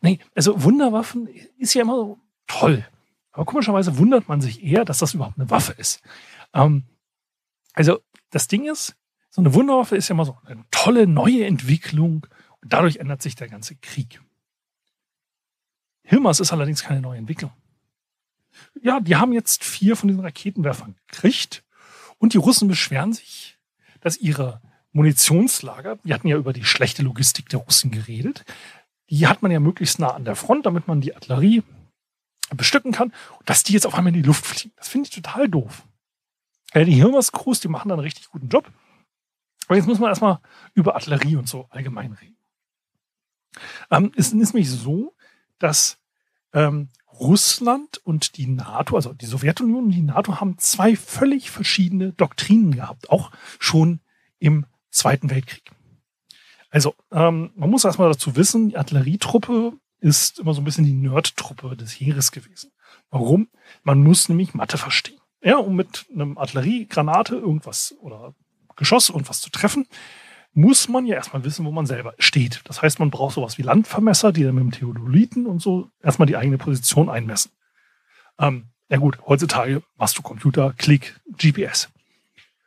Nee, 0.02 0.20
also 0.36 0.64
Wunderwaffen 0.64 1.28
ist 1.58 1.74
ja 1.74 1.82
immer 1.82 1.96
so 1.96 2.20
toll. 2.48 2.86
Aber 3.32 3.46
komischerweise 3.46 3.98
wundert 3.98 4.28
man 4.28 4.42
sich 4.42 4.64
eher, 4.64 4.86
dass 4.86 5.00
das 5.00 5.14
überhaupt 5.14 5.40
eine 5.40 5.50
Waffe 5.50 5.74
ist. 5.74 6.02
Ähm, 6.54 6.84
also 7.74 8.00
das 8.32 8.48
Ding 8.48 8.66
ist, 8.70 8.96
so 9.30 9.42
eine 9.42 9.54
Wunderwaffe 9.54 9.96
ist 9.96 10.08
ja 10.10 10.14
immer 10.14 10.26
so 10.26 10.38
eine 10.46 10.66
tolle 10.72 11.08
neue 11.08 11.46
Entwicklung 11.46 12.26
und 12.62 12.74
dadurch 12.74 12.98
ändert 12.98 13.22
sich 13.22 13.36
der 13.36 13.48
ganze 13.48 13.76
Krieg. 13.76 14.22
Hilmers 16.04 16.40
ist 16.40 16.52
allerdings 16.52 16.84
keine 16.84 17.02
neue 17.02 17.20
Entwicklung. 17.20 17.52
Ja, 18.82 19.00
die 19.00 19.16
haben 19.16 19.32
jetzt 19.32 19.64
vier 19.64 19.96
von 19.96 20.08
diesen 20.08 20.24
Raketenwerfern 20.24 20.96
gekriegt 21.08 21.64
und 22.18 22.34
die 22.34 22.38
Russen 22.38 22.68
beschweren 22.68 23.14
sich, 23.14 23.58
dass 24.02 24.18
ihre 24.18 24.62
Munitionslager, 24.92 26.00
wir 26.04 26.16
hatten 26.16 26.28
ja 26.28 26.38
über 26.38 26.52
die 26.52 26.66
schlechte 26.66 27.04
Logistik 27.04 27.48
der 27.50 27.60
Russen 27.60 27.92
geredet, 27.92 28.44
die 29.10 29.28
hat 29.28 29.42
man 29.42 29.52
ja 29.52 29.60
möglichst 29.60 30.00
nah 30.00 30.14
an 30.14 30.26
der 30.26 30.36
Front, 30.36 30.66
damit 30.66 30.88
man 30.88 31.02
die 31.02 31.16
Artillerie 31.16 31.64
bestücken 32.56 32.92
kann. 32.92 33.14
Dass 33.46 33.64
die 33.64 33.74
jetzt 33.74 33.86
auf 33.86 33.96
einmal 33.96 34.14
in 34.14 34.22
die 34.22 34.28
Luft 34.28 34.46
fliegen, 34.46 34.74
das 34.78 34.88
finde 34.88 35.08
ich 35.08 35.16
total 35.16 35.50
doof. 35.50 35.84
Ja, 36.74 36.84
die 36.84 36.94
Hirmers-Crews, 36.94 37.60
die 37.60 37.68
machen 37.68 37.90
da 37.90 37.96
einen 37.96 38.04
richtig 38.04 38.30
guten 38.30 38.50
Job. 38.50 38.72
Aber 39.68 39.76
jetzt 39.76 39.88
muss 39.88 40.00
man 40.00 40.10
erstmal 40.10 40.40
über 40.74 40.96
Artillerie 40.96 41.36
und 41.36 41.48
so 41.48 41.68
allgemein 41.70 42.14
reden. 42.14 42.38
Ähm, 43.92 44.12
es 44.16 44.32
ist 44.32 44.54
nämlich 44.54 44.70
so, 44.70 45.16
dass 45.58 46.00
ähm, 46.54 46.90
Russland 47.12 47.98
und 47.98 48.38
die 48.38 48.48
NATO, 48.48 48.96
also 48.96 49.14
die 49.14 49.26
Sowjetunion 49.26 49.86
und 49.86 49.92
die 49.92 50.02
NATO, 50.02 50.40
haben 50.40 50.58
zwei 50.58 50.96
völlig 50.96 51.52
verschiedene 51.52 52.14
Doktrinen 52.14 52.76
gehabt, 52.76 53.10
auch 53.10 53.32
schon 53.60 54.00
im 54.38 54.66
Zweiten 54.92 55.30
Weltkrieg. 55.30 55.72
Also, 56.70 56.96
ähm, 57.12 57.52
man 57.56 57.70
muss 57.70 57.86
erstmal 57.86 58.12
dazu 58.12 58.36
wissen, 58.36 58.70
die 58.70 58.78
Artillerietruppe 58.78 59.74
ist 60.00 60.40
immer 60.40 60.54
so 60.54 60.62
ein 60.62 60.66
bisschen 60.66 60.86
die 60.86 60.94
Nerd-Truppe 60.94 61.76
des 61.76 61.92
Heeres 61.92 62.32
gewesen. 62.32 62.72
Warum? 63.10 63.50
Man 63.84 64.02
muss 64.02 64.30
nämlich 64.30 64.54
Mathe 64.54 64.78
verstehen. 64.78 65.20
Ja, 65.42 65.58
um 65.58 65.76
mit 65.76 66.06
einem 66.14 66.38
Artilleriegranate 66.38 67.36
irgendwas 67.36 67.96
oder 68.02 68.34
Geschoss 68.76 69.10
irgendwas 69.10 69.42
zu 69.42 69.50
treffen, 69.50 69.88
muss 70.54 70.90
man 70.90 71.06
ja 71.06 71.16
erstmal 71.16 71.44
wissen, 71.44 71.66
wo 71.66 71.72
man 71.72 71.86
selber 71.86 72.14
steht. 72.18 72.62
Das 72.66 72.82
heißt, 72.82 73.00
man 73.00 73.12
braucht 73.12 73.36
sowas 73.36 73.58
wie 73.58 73.62
Landvermesser, 73.62 74.32
die 74.32 74.44
dann 74.44 74.56
mit 74.56 74.64
dem 74.64 74.72
Theodoliten 74.72 75.46
und 75.46 75.62
so 75.62 75.90
erstmal 76.02 76.26
die 76.26 76.38
eigene 76.38 76.58
Position 76.58 77.10
einmessen. 77.10 77.52
Ähm, 78.40 78.70
ja 78.90 78.98
gut, 78.98 79.20
heutzutage 79.26 79.84
machst 79.98 80.18
du 80.18 80.22
Computer, 80.22 80.74
Klick, 80.78 81.20
GPS. 81.38 81.90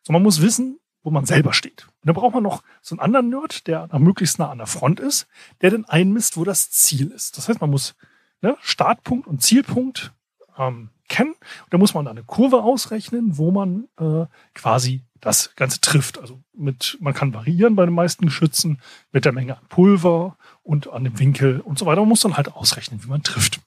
So, 0.03 0.13
man 0.13 0.23
muss 0.23 0.41
wissen, 0.41 0.79
wo 1.03 1.11
man 1.11 1.27
selber 1.27 1.53
steht. 1.53 1.87
Und 1.87 2.07
dann 2.07 2.15
braucht 2.15 2.35
man 2.35 2.43
noch 2.43 2.63
so 2.81 2.95
einen 2.95 3.01
anderen 3.01 3.29
Nerd, 3.29 3.67
der 3.67 3.89
möglichst 3.99 4.39
nah 4.39 4.51
an 4.51 4.59
der 4.59 4.67
Front 4.67 5.01
ist, 5.01 5.27
der 5.61 5.71
dann 5.71 5.85
einmisst, 5.85 6.37
wo 6.37 6.45
das 6.45 6.71
Ziel 6.71 7.11
ist. 7.11 7.37
Das 7.39 7.49
heißt, 7.49 7.61
man 7.61 7.71
muss 7.71 7.95
ne, 8.41 8.57
Startpunkt 8.61 9.27
und 9.27 9.43
Zielpunkt 9.43 10.13
ähm, 10.57 10.91
kennen. 11.09 11.33
Und 11.33 11.73
da 11.73 11.79
muss 11.79 11.95
man 11.95 12.09
eine 12.09 12.25
Kurve 12.25 12.63
ausrechnen, 12.63 13.37
wo 13.37 13.51
man 13.51 13.89
äh, 13.99 14.27
quasi 14.55 15.05
das 15.21 15.55
Ganze 15.57 15.81
trifft. 15.81 16.19
Also 16.19 16.43
mit, 16.53 16.99
man 17.01 17.15
kann 17.15 17.35
variieren 17.35 17.77
bei 17.77 17.85
den 17.85 17.95
meisten 17.95 18.27
Geschützen 18.27 18.81
mit 19.13 19.25
der 19.25 19.33
Menge 19.33 19.57
an 19.57 19.67
Pulver 19.69 20.37
und 20.63 20.89
an 20.89 21.05
dem 21.05 21.19
Winkel 21.19 21.61
und 21.61 21.79
so 21.79 21.87
weiter. 21.87 22.01
Man 22.01 22.09
muss 22.09 22.21
dann 22.21 22.37
halt 22.37 22.53
ausrechnen, 22.53 23.03
wie 23.05 23.09
man 23.09 23.23
trifft. 23.23 23.61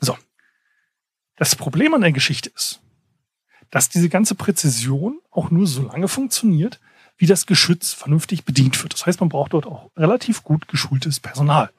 So. 0.00 0.16
Das 1.36 1.56
Problem 1.56 1.94
an 1.94 2.02
der 2.02 2.12
Geschichte 2.12 2.50
ist, 2.50 2.80
dass 3.70 3.88
diese 3.88 4.08
ganze 4.08 4.34
Präzision 4.34 5.20
auch 5.30 5.50
nur 5.50 5.66
so 5.66 5.82
lange 5.82 6.08
funktioniert, 6.08 6.80
wie 7.16 7.26
das 7.26 7.46
Geschütz 7.46 7.92
vernünftig 7.92 8.44
bedient 8.44 8.82
wird. 8.82 8.94
Das 8.94 9.06
heißt, 9.06 9.20
man 9.20 9.28
braucht 9.28 9.52
dort 9.52 9.66
auch 9.66 9.90
relativ 9.96 10.42
gut 10.42 10.68
geschultes 10.68 11.20
Personal. 11.20 11.70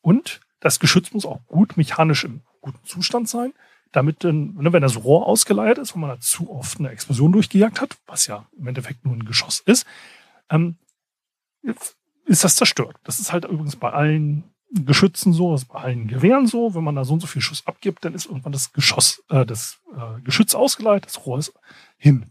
Und 0.00 0.40
das 0.60 0.80
Geschütz 0.80 1.12
muss 1.12 1.26
auch 1.26 1.40
gut 1.46 1.76
mechanisch 1.76 2.24
im 2.24 2.40
guten 2.60 2.84
Zustand 2.86 3.28
sein, 3.28 3.52
damit, 3.92 4.24
ne, 4.24 4.72
wenn 4.72 4.82
das 4.82 5.04
Rohr 5.04 5.26
ausgeleiert 5.26 5.78
ist, 5.78 5.94
wo 5.94 5.98
man 5.98 6.10
da 6.10 6.18
zu 6.18 6.50
oft 6.50 6.78
eine 6.78 6.88
Explosion 6.88 7.32
durchgejagt 7.32 7.80
hat, 7.80 7.96
was 8.06 8.26
ja 8.26 8.46
im 8.58 8.66
Endeffekt 8.66 9.04
nur 9.04 9.14
ein 9.14 9.24
Geschoss 9.24 9.60
ist, 9.60 9.86
ähm, 10.50 10.76
ist 12.24 12.44
das 12.44 12.56
zerstört. 12.56 12.96
Das 13.04 13.20
ist 13.20 13.32
halt 13.32 13.44
übrigens 13.44 13.76
bei 13.76 13.92
allen 13.92 14.44
Geschützen 14.74 15.32
so, 15.32 15.52
das 15.52 15.62
ist 15.62 15.68
bei 15.68 15.80
allen 15.80 16.08
Gewehren 16.08 16.46
so. 16.46 16.74
Wenn 16.74 16.84
man 16.84 16.96
da 16.96 17.04
so 17.04 17.14
und 17.14 17.20
so 17.20 17.26
viel 17.26 17.42
Schuss 17.42 17.66
abgibt, 17.66 18.04
dann 18.04 18.14
ist 18.14 18.26
irgendwann 18.26 18.52
das 18.52 18.72
Geschoss, 18.72 19.22
äh, 19.28 19.46
das 19.46 19.80
äh, 19.96 20.20
Geschütz 20.22 20.54
ausgeleitet, 20.54 21.06
das 21.06 21.24
Rohr 21.24 21.38
ist 21.38 21.52
hin. 21.96 22.26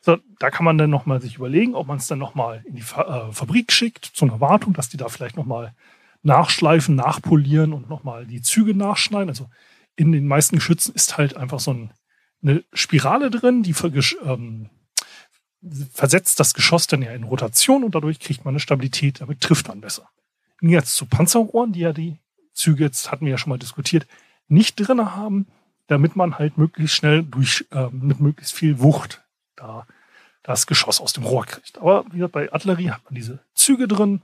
So, 0.00 0.18
da 0.38 0.50
kann 0.50 0.64
man 0.64 0.78
dann 0.78 0.90
nochmal 0.90 1.20
sich 1.20 1.36
überlegen, 1.36 1.74
ob 1.74 1.86
man 1.86 1.98
es 1.98 2.08
dann 2.08 2.18
nochmal 2.18 2.62
in 2.66 2.74
die 2.76 2.82
Fa 2.82 3.28
äh, 3.28 3.32
Fabrik 3.32 3.72
schickt, 3.72 4.04
zu 4.04 4.24
einer 4.24 4.40
Wartung, 4.40 4.72
dass 4.72 4.88
die 4.88 4.96
da 4.96 5.08
vielleicht 5.08 5.36
nochmal 5.36 5.74
nachschleifen, 6.22 6.94
nachpolieren 6.94 7.72
und 7.72 7.88
nochmal 7.88 8.26
die 8.26 8.42
Züge 8.42 8.74
nachschneiden. 8.74 9.28
Also 9.28 9.48
in 9.96 10.12
den 10.12 10.26
meisten 10.26 10.56
Geschützen 10.56 10.94
ist 10.94 11.18
halt 11.18 11.36
einfach 11.36 11.60
so 11.60 11.72
ein, 11.72 11.92
eine 12.42 12.64
Spirale 12.72 13.30
drin, 13.30 13.62
die 13.62 13.74
ähm, 14.24 14.70
versetzt 15.92 16.40
das 16.40 16.54
Geschoss 16.54 16.86
dann 16.86 17.02
ja 17.02 17.12
in 17.12 17.24
Rotation 17.24 17.84
und 17.84 17.94
dadurch 17.94 18.18
kriegt 18.18 18.44
man 18.44 18.52
eine 18.52 18.60
Stabilität, 18.60 19.20
damit 19.20 19.40
trifft 19.40 19.68
man 19.68 19.80
besser. 19.80 20.08
Jetzt 20.62 20.96
zu 20.96 21.06
Panzerrohren, 21.06 21.72
die 21.72 21.80
ja 21.80 21.92
die 21.92 22.18
Züge, 22.52 22.84
jetzt 22.84 23.10
hatten 23.10 23.24
wir 23.24 23.32
ja 23.32 23.38
schon 23.38 23.50
mal 23.50 23.58
diskutiert, 23.58 24.06
nicht 24.48 24.76
drin 24.76 25.14
haben, 25.14 25.48
damit 25.88 26.14
man 26.14 26.38
halt 26.38 26.56
möglichst 26.56 26.96
schnell 26.96 27.24
durch, 27.24 27.66
äh, 27.72 27.88
mit 27.90 28.20
möglichst 28.20 28.54
viel 28.54 28.80
Wucht 28.80 29.24
da 29.56 29.86
das 30.42 30.66
Geschoss 30.66 31.00
aus 31.00 31.12
dem 31.12 31.24
Rohr 31.24 31.46
kriegt. 31.46 31.78
Aber 31.78 32.04
wie 32.10 32.16
gesagt, 32.16 32.32
bei 32.32 32.52
Artillerie 32.52 32.90
hat 32.90 33.04
man 33.04 33.14
diese 33.14 33.40
Züge 33.54 33.88
drin 33.88 34.22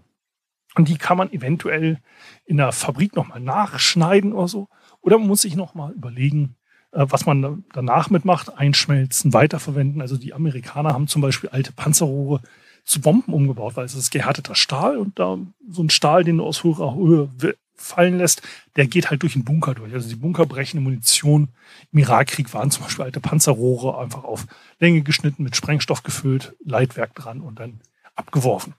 und 0.74 0.88
die 0.88 0.96
kann 0.96 1.16
man 1.16 1.32
eventuell 1.32 2.00
in 2.44 2.56
der 2.56 2.72
Fabrik 2.72 3.16
nochmal 3.16 3.40
nachschneiden 3.40 4.32
oder 4.32 4.48
so. 4.48 4.68
Oder 5.00 5.18
man 5.18 5.28
muss 5.28 5.42
sich 5.42 5.56
nochmal 5.56 5.92
überlegen, 5.92 6.56
äh, 6.92 7.06
was 7.08 7.26
man 7.26 7.64
danach 7.72 8.10
mitmacht, 8.10 8.56
einschmelzen, 8.56 9.32
weiterverwenden. 9.32 10.00
Also 10.00 10.16
die 10.16 10.34
Amerikaner 10.34 10.92
haben 10.92 11.08
zum 11.08 11.22
Beispiel 11.22 11.50
alte 11.50 11.72
Panzerrohre 11.72 12.42
zu 12.88 13.00
Bomben 13.00 13.32
umgebaut, 13.32 13.76
weil 13.76 13.84
es 13.84 13.94
ist 13.94 14.10
gehärteter 14.10 14.54
Stahl 14.54 14.96
und 14.96 15.18
da 15.18 15.38
so 15.68 15.82
ein 15.82 15.90
Stahl, 15.90 16.24
den 16.24 16.38
du 16.38 16.44
aus 16.44 16.64
hoher 16.64 16.94
Höhe 16.94 17.28
fallen 17.76 18.18
lässt, 18.18 18.42
der 18.76 18.86
geht 18.86 19.10
halt 19.10 19.22
durch 19.22 19.34
den 19.34 19.44
Bunker 19.44 19.74
durch. 19.74 19.92
Also 19.92 20.08
die 20.08 20.16
bunkerbrechende 20.16 20.82
Munition 20.82 21.48
im 21.92 21.98
Irakkrieg 21.98 22.52
waren 22.54 22.70
zum 22.70 22.84
Beispiel 22.84 23.04
alte 23.04 23.20
Panzerrohre 23.20 23.98
einfach 23.98 24.24
auf 24.24 24.46
Länge 24.80 25.02
geschnitten, 25.02 25.42
mit 25.42 25.54
Sprengstoff 25.54 26.02
gefüllt, 26.02 26.56
Leitwerk 26.64 27.14
dran 27.14 27.40
und 27.40 27.60
dann 27.60 27.80
abgeworfen. 28.16 28.74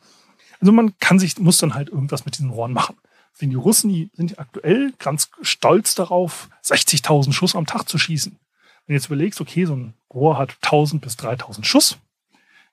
Also 0.59 0.71
man 0.71 0.97
kann 0.99 1.19
sich, 1.19 1.37
muss 1.39 1.59
dann 1.59 1.75
halt 1.75 1.89
irgendwas 1.89 2.25
mit 2.25 2.37
diesen 2.37 2.49
Rohren 2.49 2.73
machen. 2.73 2.97
Denn 3.39 3.51
die 3.51 3.55
Russen, 3.55 3.89
die 3.89 4.09
sind 4.13 4.37
aktuell 4.37 4.91
ganz 4.99 5.29
stolz 5.41 5.95
darauf, 5.95 6.49
60.000 6.63 7.31
Schuss 7.31 7.55
am 7.55 7.65
Tag 7.65 7.87
zu 7.87 7.97
schießen. 7.97 8.33
Wenn 8.33 8.93
du 8.93 8.93
jetzt 8.93 9.05
überlegst, 9.05 9.39
okay, 9.39 9.65
so 9.65 9.75
ein 9.75 9.93
Rohr 10.13 10.37
hat 10.37 10.57
1000 10.63 11.01
bis 11.01 11.15
3000 11.15 11.65
Schuss, 11.65 11.97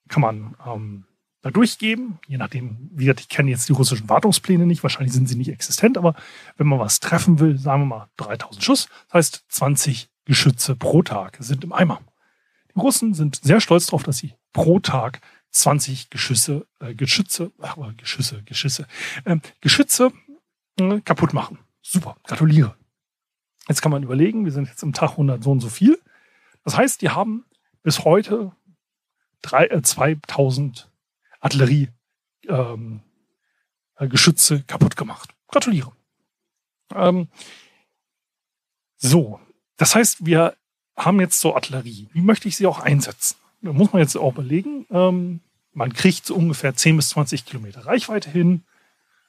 kann 0.08 0.22
man 0.22 0.56
ähm, 0.66 1.04
da 1.42 1.50
durchgeben, 1.50 2.18
je 2.26 2.38
nachdem, 2.38 2.90
wie 2.92 3.04
gesagt, 3.04 3.20
ich 3.20 3.28
kenne 3.28 3.50
jetzt 3.50 3.68
die 3.68 3.72
russischen 3.72 4.08
Wartungspläne 4.08 4.66
nicht, 4.66 4.82
wahrscheinlich 4.82 5.12
sind 5.12 5.28
sie 5.28 5.36
nicht 5.36 5.50
existent, 5.50 5.96
aber 5.96 6.14
wenn 6.56 6.66
man 6.66 6.78
was 6.78 7.00
treffen 7.00 7.38
will, 7.38 7.58
sagen 7.58 7.82
wir 7.82 7.86
mal 7.86 8.08
3000 8.16 8.64
Schuss, 8.64 8.88
das 9.06 9.14
heißt 9.14 9.44
20 9.48 10.08
Geschütze 10.24 10.74
pro 10.74 11.02
Tag 11.02 11.36
sind 11.40 11.62
im 11.62 11.72
Eimer. 11.72 12.00
Die 12.74 12.80
Russen 12.80 13.14
sind 13.14 13.36
sehr 13.42 13.60
stolz 13.60 13.86
darauf, 13.86 14.02
dass 14.02 14.18
sie 14.18 14.34
pro 14.52 14.80
Tag 14.80 15.20
20 15.50 16.10
Geschüsse, 16.10 16.66
äh, 16.80 16.94
Geschütze, 16.94 17.52
ach, 17.62 17.76
Geschüsse, 17.96 18.42
Geschüsse, 18.42 18.86
äh, 19.24 19.36
Geschütze 19.60 20.12
äh, 20.78 21.00
kaputt 21.00 21.32
machen. 21.32 21.58
Super, 21.80 22.16
gratuliere. 22.24 22.76
Jetzt 23.68 23.82
kann 23.82 23.92
man 23.92 24.02
überlegen, 24.02 24.44
wir 24.44 24.52
sind 24.52 24.68
jetzt 24.68 24.82
im 24.82 24.92
Tag 24.92 25.12
100 25.12 25.42
so 25.42 25.52
und 25.52 25.60
so 25.60 25.68
viel. 25.68 25.98
Das 26.64 26.76
heißt, 26.76 27.00
die 27.00 27.10
haben 27.10 27.44
bis 27.82 28.04
heute 28.04 28.52
drei, 29.42 29.66
äh, 29.66 29.82
2000 29.82 30.90
Artillerie 31.46 31.88
ähm, 32.48 33.00
äh, 33.96 34.08
kaputt 34.66 34.96
gemacht. 34.96 35.30
Gratuliere. 35.48 35.92
Ähm, 36.94 37.28
so, 38.96 39.40
das 39.76 39.94
heißt, 39.94 40.26
wir 40.26 40.56
haben 40.96 41.20
jetzt 41.20 41.40
so 41.40 41.54
Artillerie. 41.54 42.08
Wie 42.12 42.20
möchte 42.20 42.48
ich 42.48 42.56
sie 42.56 42.66
auch 42.66 42.80
einsetzen? 42.80 43.36
Da 43.62 43.72
muss 43.72 43.92
man 43.92 44.02
jetzt 44.02 44.16
auch 44.16 44.32
überlegen. 44.32 44.86
Ähm, 44.90 45.40
man 45.72 45.92
kriegt 45.92 46.26
so 46.26 46.34
ungefähr 46.34 46.74
10 46.74 46.96
bis 46.96 47.10
20 47.10 47.44
Kilometer 47.44 47.86
Reichweite 47.86 48.30
hin, 48.30 48.64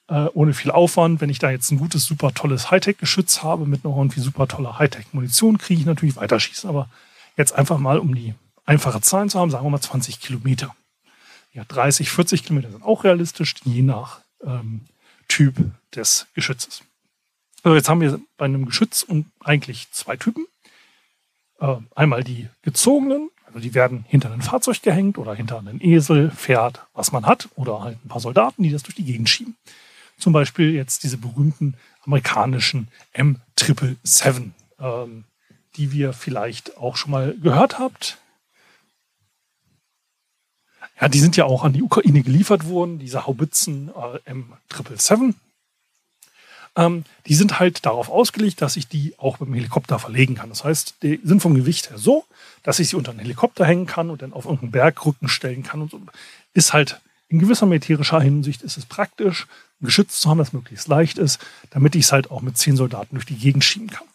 äh, 0.08 0.28
ohne 0.34 0.54
viel 0.54 0.72
Aufwand. 0.72 1.22
Wenn 1.22 1.30
ich 1.30 1.40
da 1.40 1.52
jetzt 1.52 1.72
ein 1.72 1.78
gutes, 1.78 2.06
super 2.06 2.34
tolles 2.34 2.72
Hightech-Geschütz 2.72 3.44
habe 3.44 3.66
mit 3.66 3.86
einer 3.86 3.96
irgendwie 3.96 4.22
super 4.22 4.48
toller 4.48 4.80
Hightech-Munition, 4.80 5.58
kriege 5.58 5.82
ich 5.82 5.86
natürlich 5.86 6.16
weiterschießen. 6.16 6.70
Aber 6.70 6.90
jetzt 7.36 7.54
einfach 7.54 7.78
mal, 7.78 8.00
um 8.00 8.16
die 8.16 8.34
einfache 8.66 9.02
Zahlen 9.02 9.30
zu 9.30 9.40
haben, 9.40 9.52
sagen 9.52 9.66
wir 9.66 9.70
mal 9.70 9.82
20 9.82 10.20
Kilometer. 10.20 10.76
Ja, 11.58 11.64
30, 11.68 12.12
40 12.12 12.44
Kilometer 12.44 12.70
sind 12.70 12.84
auch 12.84 13.04
realistisch, 13.04 13.56
je 13.64 13.82
nach 13.82 14.20
ähm, 14.44 14.82
Typ 15.28 15.56
des 15.96 16.28
Geschützes. 16.36 16.84
Also 17.64 17.76
jetzt 17.76 17.90
haben 17.90 18.00
wir 18.00 18.22
bei 18.38 18.46
einem 18.46 18.68
Geschütz 18.68 19.02
und 19.02 19.26
eigentlich 19.44 19.92
zwei 19.92 20.18
Typen. 20.18 20.46
Äh, 21.60 21.78
einmal 21.96 22.24
die 22.24 22.48
gezogenen, 22.62 23.32
also 23.48 23.58
die 23.58 23.74
werden 23.74 24.06
hinter 24.08 24.32
ein 24.32 24.44
Fahrzeug 24.44 24.84
gehängt 24.84 25.18
oder 25.18 25.34
hinter 25.34 25.58
einen 25.58 25.82
Esel, 25.82 26.30
Pferd, 26.30 26.86
was 26.94 27.12
man 27.12 27.26
hat, 27.26 27.50
oder 27.56 27.82
halt 27.82 27.98
ein 28.06 28.08
paar 28.08 28.22
Soldaten, 28.22 28.62
die 28.62 28.70
das 28.70 28.84
durch 28.84 28.96
die 28.96 29.06
Gegend 29.06 29.28
schieben. 29.28 29.56
Zum 30.20 30.34
Beispiel 30.34 30.76
jetzt 30.76 31.02
diese 31.02 31.18
berühmten 31.18 31.74
amerikanischen 32.04 32.88
M777, 33.16 34.52
ähm, 34.80 35.24
die 35.76 35.92
wir 35.92 36.14
vielleicht 36.14 36.78
auch 36.78 36.98
schon 36.98 37.10
mal 37.10 37.36
gehört 37.42 37.80
habt. 37.80 38.20
Ja, 41.00 41.10
die 41.10 41.20
sind 41.20 41.38
ja 41.38 41.46
auch 41.46 41.64
an 41.64 41.74
die 41.74 41.84
Ukraine 41.84 42.24
geliefert 42.24 42.68
worden, 42.68 43.00
diese 43.00 43.28
Haubitzen 43.28 43.90
äh, 43.90 44.32
M777. 44.32 45.36
Ähm, 46.76 47.06
die 47.26 47.36
sind 47.36 47.60
halt 47.60 47.86
darauf 47.86 48.10
ausgelegt, 48.10 48.62
dass 48.62 48.78
ich 48.78 48.88
die 48.88 49.14
auch 49.18 49.40
mit 49.40 49.50
dem 49.50 49.56
Helikopter 49.56 50.00
verlegen 50.00 50.36
kann. 50.36 50.50
Das 50.50 50.64
heißt, 50.64 50.96
die 51.04 51.20
sind 51.24 51.42
vom 51.42 51.56
Gewicht 51.56 51.90
her 51.90 51.98
so, 51.98 52.26
dass 52.64 52.80
ich 52.80 52.90
sie 52.90 52.96
unter 52.96 53.12
einen 53.12 53.20
Helikopter 53.20 53.66
hängen 53.66 53.86
kann 53.86 54.10
und 54.10 54.22
dann 54.22 54.34
auf 54.34 54.46
irgendeinen 54.46 54.72
Bergrücken 54.72 55.28
stellen 55.28 55.64
kann 55.64 55.82
und 55.82 55.92
so. 55.92 56.02
Ist 56.54 56.74
halt 56.74 57.00
in 57.30 57.40
gewisser 57.40 57.66
militärischer 57.66 58.22
Hinsicht 58.22 58.62
ist 58.62 58.78
es 58.78 58.86
praktisch, 58.86 59.48
ein 59.82 59.86
Geschütz 59.86 60.22
zu 60.22 60.30
haben, 60.30 60.38
das 60.38 60.54
möglichst 60.54 60.88
leicht 60.88 61.18
ist, 61.18 61.40
damit 61.72 61.96
ich 61.96 62.06
es 62.06 62.12
halt 62.12 62.32
auch 62.32 62.42
mit 62.42 62.58
zehn 62.58 62.78
Soldaten 62.78 63.16
durch 63.16 63.26
die 63.26 63.38
Gegend 63.38 63.64
schieben 63.64 63.90
kann. 63.90 64.08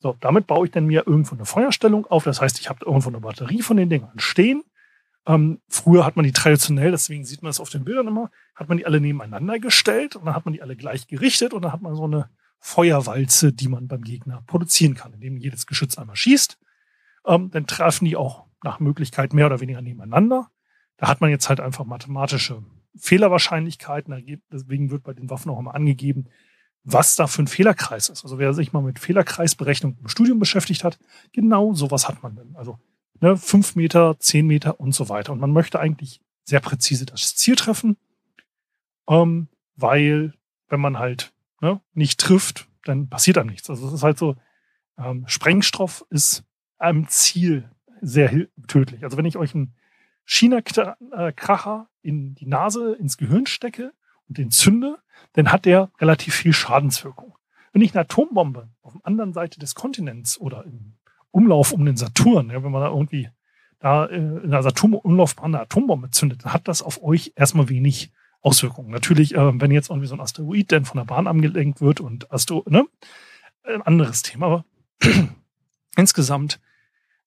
So, 0.00 0.16
damit 0.20 0.46
baue 0.46 0.66
ich 0.66 0.72
dann 0.72 0.86
mir 0.86 1.06
irgendwo 1.06 1.34
eine 1.34 1.46
Feuerstellung 1.46 2.06
auf. 2.06 2.24
Das 2.24 2.40
heißt, 2.40 2.58
ich 2.58 2.68
habe 2.68 2.84
irgendwo 2.84 3.08
eine 3.08 3.20
Batterie 3.20 3.62
von 3.62 3.76
den 3.76 3.88
Dingern 3.88 4.18
stehen. 4.18 4.64
Ähm, 5.26 5.60
früher 5.68 6.06
hat 6.06 6.16
man 6.16 6.24
die 6.24 6.32
traditionell, 6.32 6.92
deswegen 6.92 7.24
sieht 7.24 7.42
man 7.42 7.50
es 7.50 7.60
auf 7.60 7.70
den 7.70 7.84
Bildern 7.84 8.06
immer, 8.06 8.30
hat 8.54 8.68
man 8.68 8.78
die 8.78 8.86
alle 8.86 9.00
nebeneinander 9.00 9.58
gestellt 9.58 10.14
und 10.14 10.24
dann 10.24 10.34
hat 10.34 10.44
man 10.44 10.54
die 10.54 10.62
alle 10.62 10.76
gleich 10.76 11.08
gerichtet 11.08 11.52
und 11.52 11.62
dann 11.62 11.72
hat 11.72 11.82
man 11.82 11.96
so 11.96 12.04
eine 12.04 12.30
Feuerwalze, 12.60 13.52
die 13.52 13.68
man 13.68 13.88
beim 13.88 14.02
Gegner 14.02 14.42
produzieren 14.46 14.94
kann, 14.94 15.12
indem 15.12 15.36
jedes 15.36 15.66
Geschütz 15.66 15.98
einmal 15.98 16.16
schießt. 16.16 16.58
Ähm, 17.26 17.50
dann 17.50 17.66
treffen 17.66 18.04
die 18.04 18.16
auch 18.16 18.46
nach 18.62 18.78
Möglichkeit 18.78 19.32
mehr 19.32 19.46
oder 19.46 19.60
weniger 19.60 19.82
nebeneinander. 19.82 20.48
Da 20.96 21.08
hat 21.08 21.20
man 21.20 21.30
jetzt 21.30 21.48
halt 21.48 21.60
einfach 21.60 21.84
mathematische 21.84 22.62
Fehlerwahrscheinlichkeiten. 22.96 24.40
Deswegen 24.50 24.90
wird 24.90 25.02
bei 25.02 25.12
den 25.12 25.28
Waffen 25.28 25.50
auch 25.50 25.58
immer 25.58 25.74
angegeben, 25.74 26.28
was 26.84 27.16
da 27.16 27.26
für 27.26 27.42
ein 27.42 27.48
Fehlerkreis 27.48 28.08
ist. 28.08 28.24
Also 28.24 28.38
wer 28.38 28.54
sich 28.54 28.72
mal 28.72 28.82
mit 28.82 28.98
Fehlerkreisberechnung 28.98 29.98
im 30.00 30.08
Studium 30.08 30.38
beschäftigt 30.38 30.84
hat, 30.84 30.98
genau 31.32 31.74
sowas 31.74 32.08
hat 32.08 32.22
man 32.22 32.36
dann. 32.36 32.54
Also 32.56 32.78
ne, 33.20 33.36
fünf 33.36 33.76
Meter, 33.76 34.18
zehn 34.18 34.46
Meter 34.46 34.80
und 34.80 34.92
so 34.92 35.08
weiter. 35.08 35.32
Und 35.32 35.40
man 35.40 35.52
möchte 35.52 35.80
eigentlich 35.80 36.20
sehr 36.44 36.60
präzise 36.60 37.06
das 37.06 37.34
Ziel 37.36 37.56
treffen, 37.56 37.96
ähm, 39.08 39.48
weil 39.74 40.32
wenn 40.68 40.80
man 40.80 40.98
halt 40.98 41.32
ne, 41.60 41.80
nicht 41.94 42.20
trifft, 42.20 42.68
dann 42.84 43.08
passiert 43.08 43.38
einem 43.38 43.50
nichts. 43.50 43.68
Also 43.68 43.88
es 43.88 43.94
ist 43.94 44.02
halt 44.02 44.18
so, 44.18 44.36
ähm, 44.98 45.24
Sprengstoff 45.26 46.04
ist 46.10 46.44
einem 46.78 47.08
Ziel 47.08 47.70
sehr 48.00 48.46
tödlich. 48.68 49.04
Also 49.04 49.16
wenn 49.16 49.24
ich 49.24 49.36
euch 49.36 49.54
einen 49.54 49.74
China-Kracher 50.24 51.88
in 52.02 52.34
die 52.34 52.46
Nase, 52.46 52.94
ins 52.94 53.16
Gehirn 53.16 53.46
stecke 53.46 53.92
und 54.28 54.38
den 54.38 54.50
zünde, 54.50 54.98
dann 55.32 55.52
hat 55.52 55.64
der 55.64 55.90
relativ 56.00 56.34
viel 56.34 56.52
Schadenswirkung. 56.52 57.36
Wenn 57.72 57.82
ich 57.82 57.94
eine 57.94 58.02
Atombombe 58.02 58.68
auf 58.82 58.92
der 58.92 59.06
anderen 59.06 59.32
Seite 59.32 59.58
des 59.58 59.74
Kontinents 59.74 60.38
oder 60.38 60.64
im 60.64 60.94
Umlauf 61.36 61.72
um 61.72 61.84
den 61.84 61.98
Saturn, 61.98 62.48
ja, 62.48 62.64
wenn 62.64 62.72
man 62.72 62.80
da 62.80 62.88
irgendwie 62.88 63.28
da 63.78 64.06
äh, 64.06 64.16
in 64.16 64.50
der 64.50 64.62
Saturn-Umlaufbahn 64.62 65.54
eine 65.54 65.60
Atombombe 65.64 66.10
zündet, 66.10 66.42
dann 66.44 66.54
hat 66.54 66.66
das 66.66 66.80
auf 66.80 67.02
euch 67.02 67.34
erstmal 67.36 67.68
wenig 67.68 68.10
Auswirkungen. 68.40 68.90
Natürlich, 68.90 69.34
äh, 69.34 69.60
wenn 69.60 69.70
jetzt 69.70 69.90
irgendwie 69.90 70.08
so 70.08 70.14
ein 70.14 70.20
Asteroid 70.20 70.72
dann 70.72 70.86
von 70.86 70.96
der 70.96 71.04
Bahn 71.04 71.26
angelenkt 71.26 71.82
wird 71.82 72.00
und 72.00 72.32
Astro, 72.32 72.64
ne, 72.66 72.86
ein 73.64 73.82
anderes 73.82 74.22
Thema, 74.22 74.46
aber 74.46 74.64
insgesamt, 75.96 76.58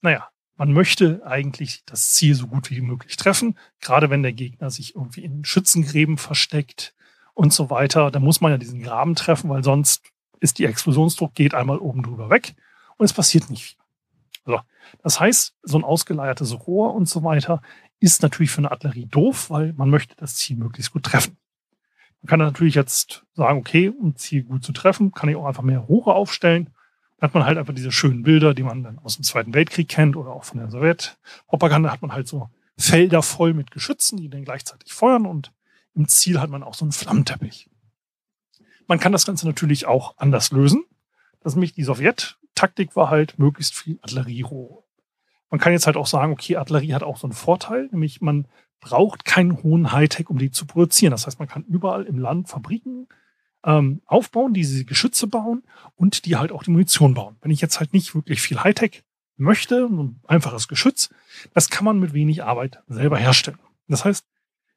naja, 0.02 0.28
man 0.56 0.74
möchte 0.74 1.22
eigentlich 1.24 1.84
das 1.86 2.12
Ziel 2.12 2.34
so 2.34 2.48
gut 2.48 2.72
wie 2.72 2.82
möglich 2.82 3.16
treffen, 3.16 3.60
gerade 3.80 4.10
wenn 4.10 4.24
der 4.24 4.34
Gegner 4.34 4.72
sich 4.72 4.96
irgendwie 4.96 5.24
in 5.24 5.46
Schützengräben 5.46 6.18
versteckt 6.18 6.96
und 7.36 7.54
so 7.54 7.70
weiter. 7.70 8.10
Da 8.10 8.20
muss 8.20 8.42
man 8.42 8.52
ja 8.54 8.58
diesen 8.58 8.82
Graben 8.82 9.14
treffen, 9.14 9.52
weil 9.52 9.64
sonst 9.64 10.02
ist 10.40 10.58
die 10.58 10.66
Explosionsdruck 10.66 11.36
geht 11.36 11.54
einmal 11.54 11.78
oben 11.78 12.02
drüber 12.02 12.32
weg 12.32 12.56
und 12.98 13.06
es 13.06 13.14
passiert 13.14 13.52
nicht 13.52 13.64
viel. 13.64 13.79
So. 14.50 14.60
Das 15.04 15.20
heißt, 15.20 15.54
so 15.62 15.78
ein 15.78 15.84
ausgeleiertes 15.84 16.66
Rohr 16.66 16.96
und 16.96 17.08
so 17.08 17.24
weiter 17.24 17.62
ist 18.00 18.24
natürlich 18.24 18.50
für 18.50 18.60
eine 18.60 18.72
Artillerie 18.72 19.06
doof, 19.06 19.52
weil 19.52 19.74
man 19.74 19.92
möchte 19.92 20.16
das 20.16 20.36
Ziel 20.36 20.58
möglichst 20.58 20.92
gut 20.92 21.04
treffen. 21.04 21.38
Man 22.22 22.30
kann 22.30 22.40
natürlich 22.40 22.74
jetzt 22.74 23.26
sagen, 23.34 23.60
okay, 23.60 23.90
um 23.90 24.16
Ziel 24.16 24.44
gut 24.44 24.64
zu 24.64 24.72
treffen, 24.72 25.12
kann 25.12 25.30
ich 25.30 25.36
auch 25.36 25.46
einfach 25.46 25.62
mehr 25.62 25.78
Rohre 25.78 26.16
aufstellen. 26.16 26.72
Dann 27.18 27.28
hat 27.28 27.34
man 27.36 27.46
halt 27.46 27.60
einfach 27.60 27.76
diese 27.76 27.92
schönen 27.92 28.24
Bilder, 28.24 28.56
die 28.56 28.64
man 28.64 28.84
dann 28.84 28.98
aus 28.98 29.18
dem 29.18 29.24
Zweiten 29.24 29.54
Weltkrieg 29.54 29.88
kennt 29.88 30.16
oder 30.16 30.32
auch 30.32 30.46
von 30.46 30.58
der 30.58 30.72
Sowjetpropaganda 30.72 31.92
hat 31.92 32.02
man 32.02 32.12
halt 32.12 32.28
so 32.28 32.50
Felder 32.76 33.22
voll 33.22 33.54
mit 33.54 33.70
Geschützen, 33.70 34.18
die 34.18 34.30
dann 34.30 34.46
gleichzeitig 34.46 34.94
feuern 34.94 35.28
und 35.28 35.54
im 35.94 36.08
Ziel 36.08 36.40
hat 36.40 36.50
man 36.50 36.64
auch 36.64 36.74
so 36.74 36.86
einen 36.86 36.92
Flammenteppich. 36.92 37.70
Man 38.88 39.00
kann 39.00 39.12
das 39.12 39.28
Ganze 39.28 39.46
natürlich 39.46 39.86
auch 39.86 40.18
anders 40.18 40.52
lösen. 40.52 40.86
Das 41.42 41.54
ist 41.54 41.56
nämlich 41.56 41.74
die 41.74 41.84
Sowjet-Taktik 41.84 42.96
war 42.96 43.10
halt 43.10 43.40
möglichst 43.40 43.76
viel 43.76 44.00
Artillerierohre. 44.02 44.84
Man 45.50 45.60
kann 45.60 45.74
jetzt 45.74 45.88
halt 45.88 45.98
auch 45.98 46.08
sagen, 46.08 46.32
okay, 46.32 46.58
Artillerie 46.58 46.94
hat 46.94 47.04
auch 47.04 47.18
so 47.18 47.28
einen 47.28 47.34
Vorteil, 47.34 47.90
nämlich 47.92 48.22
man 48.22 48.48
braucht 48.80 49.26
keinen 49.26 49.62
hohen 49.64 49.92
Hightech, 49.92 50.30
um 50.30 50.38
die 50.38 50.52
zu 50.52 50.66
produzieren. 50.66 51.12
Das 51.12 51.26
heißt, 51.26 51.40
man 51.40 51.48
kann 51.48 51.64
überall 51.64 52.04
im 52.04 52.20
Land 52.20 52.50
Fabriken 52.50 53.08
ähm, 53.64 54.02
aufbauen, 54.06 54.54
die 54.54 54.62
diese 54.62 54.86
Geschütze 54.86 55.28
bauen 55.28 55.64
und 55.96 56.26
die 56.26 56.38
halt 56.38 56.52
auch 56.52 56.64
die 56.64 56.72
Munition 56.72 57.14
bauen. 57.14 57.38
Wenn 57.42 57.52
ich 57.52 57.62
jetzt 57.62 57.80
halt 57.80 57.94
nicht 57.94 58.16
wirklich 58.16 58.42
viel 58.42 58.60
Hightech 58.60 59.04
möchte, 59.38 59.86
ein 59.86 60.22
einfaches 60.28 60.68
Geschütz, 60.68 61.10
das 61.54 61.70
kann 61.70 61.86
man 61.86 62.00
mit 62.00 62.14
wenig 62.14 62.44
Arbeit 62.44 62.82
selber 62.88 63.18
herstellen. 63.18 63.60
Das 63.88 64.06
heißt, 64.06 64.26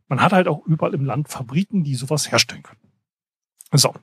man 0.08 0.20
hat 0.20 0.32
halt 0.32 0.48
auch 0.48 0.66
überall 0.66 0.94
im 0.94 1.04
Land 1.04 1.28
Fabriken, 1.28 1.84
die 1.84 1.94
sowas 1.94 2.30
herstellen 2.30 2.62
können. 2.62 2.80
So. 3.72 3.94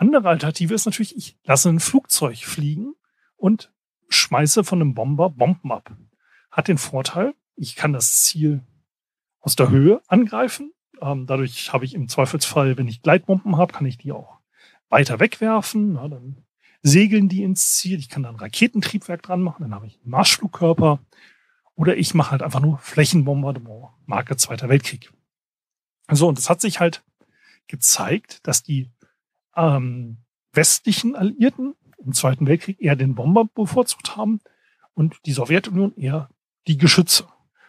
Andere 0.00 0.30
Alternative 0.30 0.72
ist 0.72 0.86
natürlich, 0.86 1.14
ich 1.14 1.36
lasse 1.44 1.68
ein 1.68 1.78
Flugzeug 1.78 2.38
fliegen 2.38 2.94
und 3.36 3.70
schmeiße 4.08 4.64
von 4.64 4.80
einem 4.80 4.94
Bomber 4.94 5.28
Bomben 5.28 5.70
ab. 5.70 5.94
Hat 6.50 6.68
den 6.68 6.78
Vorteil, 6.78 7.34
ich 7.54 7.76
kann 7.76 7.92
das 7.92 8.22
Ziel 8.22 8.64
aus 9.40 9.56
der 9.56 9.68
Höhe 9.68 10.00
angreifen. 10.08 10.72
Ähm, 11.02 11.26
dadurch 11.26 11.74
habe 11.74 11.84
ich 11.84 11.92
im 11.92 12.08
Zweifelsfall, 12.08 12.78
wenn 12.78 12.88
ich 12.88 13.02
Gleitbomben 13.02 13.58
habe, 13.58 13.74
kann 13.74 13.84
ich 13.84 13.98
die 13.98 14.12
auch 14.12 14.38
weiter 14.88 15.20
wegwerfen. 15.20 15.92
Na, 15.92 16.08
dann 16.08 16.46
segeln 16.80 17.28
die 17.28 17.42
ins 17.42 17.74
Ziel. 17.74 17.98
Ich 17.98 18.08
kann 18.08 18.22
dann 18.22 18.36
Raketentriebwerk 18.36 19.22
dran 19.22 19.42
machen. 19.42 19.64
Dann 19.64 19.74
habe 19.74 19.86
ich 19.86 20.00
einen 20.00 20.12
Marschflugkörper. 20.12 21.00
Oder 21.74 21.98
ich 21.98 22.14
mache 22.14 22.30
halt 22.30 22.42
einfach 22.42 22.60
nur 22.60 22.78
Flächenbombardement, 22.78 23.88
Marke 24.06 24.38
Zweiter 24.38 24.70
Weltkrieg. 24.70 25.12
So, 26.10 26.26
und 26.26 26.38
es 26.38 26.48
hat 26.48 26.62
sich 26.62 26.80
halt 26.80 27.04
gezeigt, 27.66 28.46
dass 28.46 28.62
die 28.62 28.90
ähm, 29.56 30.18
westlichen 30.52 31.16
Alliierten 31.16 31.74
im 31.98 32.12
Zweiten 32.12 32.46
Weltkrieg 32.46 32.80
eher 32.80 32.96
den 32.96 33.14
Bomber 33.14 33.46
bevorzugt 33.46 34.16
haben 34.16 34.40
und 34.94 35.16
die 35.26 35.32
Sowjetunion 35.32 35.94
eher 35.96 36.30
die 36.66 36.78
Geschütze. 36.78 37.26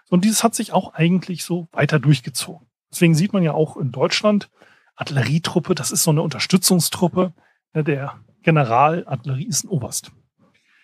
Und 0.10 0.26
dieses 0.26 0.44
hat 0.44 0.56
sich 0.56 0.74
auch 0.74 0.94
eigentlich 0.94 1.44
so 1.44 1.68
weiter 1.72 2.00
durchgezogen. 2.00 2.68
Deswegen 2.92 3.16
sieht 3.16 3.34
man 3.34 3.44
ja 3.44 3.54
auch 3.54 3.78
in 3.78 3.92
Deutschland 3.92 4.50
Artillerietruppe, 4.96 5.74
das 5.74 5.92
ist 5.92 6.04
so 6.04 6.12
eine 6.12 6.22
Unterstützungstruppe. 6.22 7.34
Ne, 7.74 7.84
der 7.84 8.20
General 8.44 9.08
Artillerie 9.08 9.48
ist 9.48 9.64
ein 9.64 9.70
Oberst. 9.70 10.12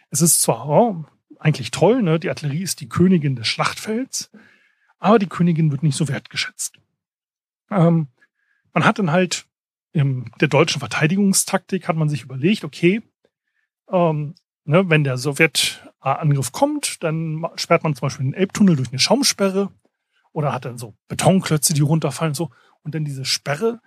Es 0.10 0.22
ist 0.22 0.42
zwar 0.42 0.68
oh, 0.70 1.06
eigentlich 1.40 1.72
toll, 1.72 2.02
ne, 2.02 2.20
die 2.20 2.30
Artillerie 2.30 2.64
ist 2.64 2.80
die 2.80 2.90
Königin 2.90 3.36
des 3.36 3.48
Schlachtfelds, 3.48 4.32
aber 5.00 5.20
die 5.20 5.28
Königin 5.28 5.72
wird 5.72 5.84
nicht 5.84 5.98
so 5.98 6.08
wertgeschätzt. 6.08 6.80
Ähm, 7.70 8.08
man 8.74 8.86
hat 8.86 9.00
dann 9.00 9.12
halt 9.12 9.47
in 9.98 10.32
der 10.40 10.48
deutschen 10.48 10.80
Verteidigungstaktik 10.80 11.88
hat 11.88 11.96
man 11.96 12.10
sich 12.10 12.24
überlegt, 12.24 12.64
okay, 12.64 13.02
ähm, 13.92 14.36
ne, 14.64 14.90
wenn 14.90 15.04
der 15.04 15.18
Sowjetangriff 15.18 16.52
kommt, 16.52 17.04
dann 17.04 17.46
sperrt 17.56 17.84
man 17.84 17.96
zum 17.96 18.02
Beispiel 18.02 18.26
den 18.26 18.34
Elbtunnel 18.34 18.76
durch 18.76 18.90
eine 18.90 19.00
Schaumsperre 19.00 19.72
oder 20.34 20.54
hat 20.54 20.66
dann 20.66 20.78
so 20.78 20.94
Betonklötze, 21.08 21.74
die 21.74 21.82
runterfallen 21.82 22.32
und 22.32 22.36
so. 22.36 22.52
Und 22.84 22.94
dann 22.94 23.06
diese 23.06 23.26
Sperre, 23.26 23.82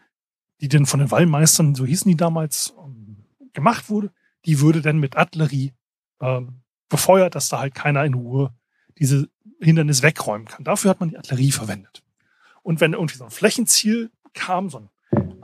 die 0.60 0.68
dann 0.68 0.86
von 0.86 1.00
den 1.00 1.10
Wallmeistern, 1.10 1.74
so 1.74 1.86
hießen 1.86 2.10
die 2.10 2.16
damals, 2.16 2.74
ähm, 2.84 3.24
gemacht 3.52 3.88
wurde, 3.88 4.12
die 4.46 4.60
würde 4.60 4.82
dann 4.82 4.98
mit 4.98 5.16
Artillerie 5.16 5.72
ähm, 6.20 6.62
befeuert, 6.88 7.34
dass 7.34 7.48
da 7.48 7.60
halt 7.60 7.74
keiner 7.74 8.04
in 8.04 8.14
Ruhe 8.14 8.52
diese 8.98 9.28
Hindernis 9.60 10.02
wegräumen 10.02 10.46
kann. 10.46 10.64
Dafür 10.64 10.90
hat 10.90 11.00
man 11.00 11.10
die 11.10 11.16
Artillerie 11.16 11.52
verwendet. 11.52 12.02
Und 12.62 12.80
wenn 12.80 12.92
irgendwie 12.92 13.16
so 13.16 13.24
ein 13.24 13.30
Flächenziel 13.30 14.10
kam, 14.34 14.70
so, 14.70 14.78
ein, 14.78 14.90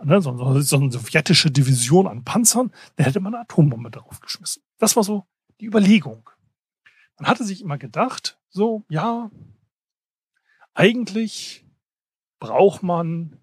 ne, 0.07 0.23
so, 0.23 0.37
so, 0.37 0.61
so 0.61 0.77
eine 0.77 0.91
sowjetische 0.91 1.51
Division 1.51 2.07
an 2.07 2.25
Panzern, 2.25 2.73
dann 2.97 3.07
hätte 3.07 3.21
man 3.21 3.35
eine 3.35 3.43
Atombombe 3.43 3.91
darauf 3.91 4.21
geschmissen. 4.21 4.63
Das 4.79 4.97
war 4.97 5.03
so 5.03 5.27
die 5.61 5.67
Überlegung. 5.67 6.31
Man 7.19 7.29
hatte 7.29 7.45
sich 7.45 7.61
immer 7.61 7.79
gedacht, 7.79 8.39
so, 8.49 8.85
ja, 8.89 9.31
eigentlich 10.75 11.67
braucht 12.39 12.83
man 12.83 13.39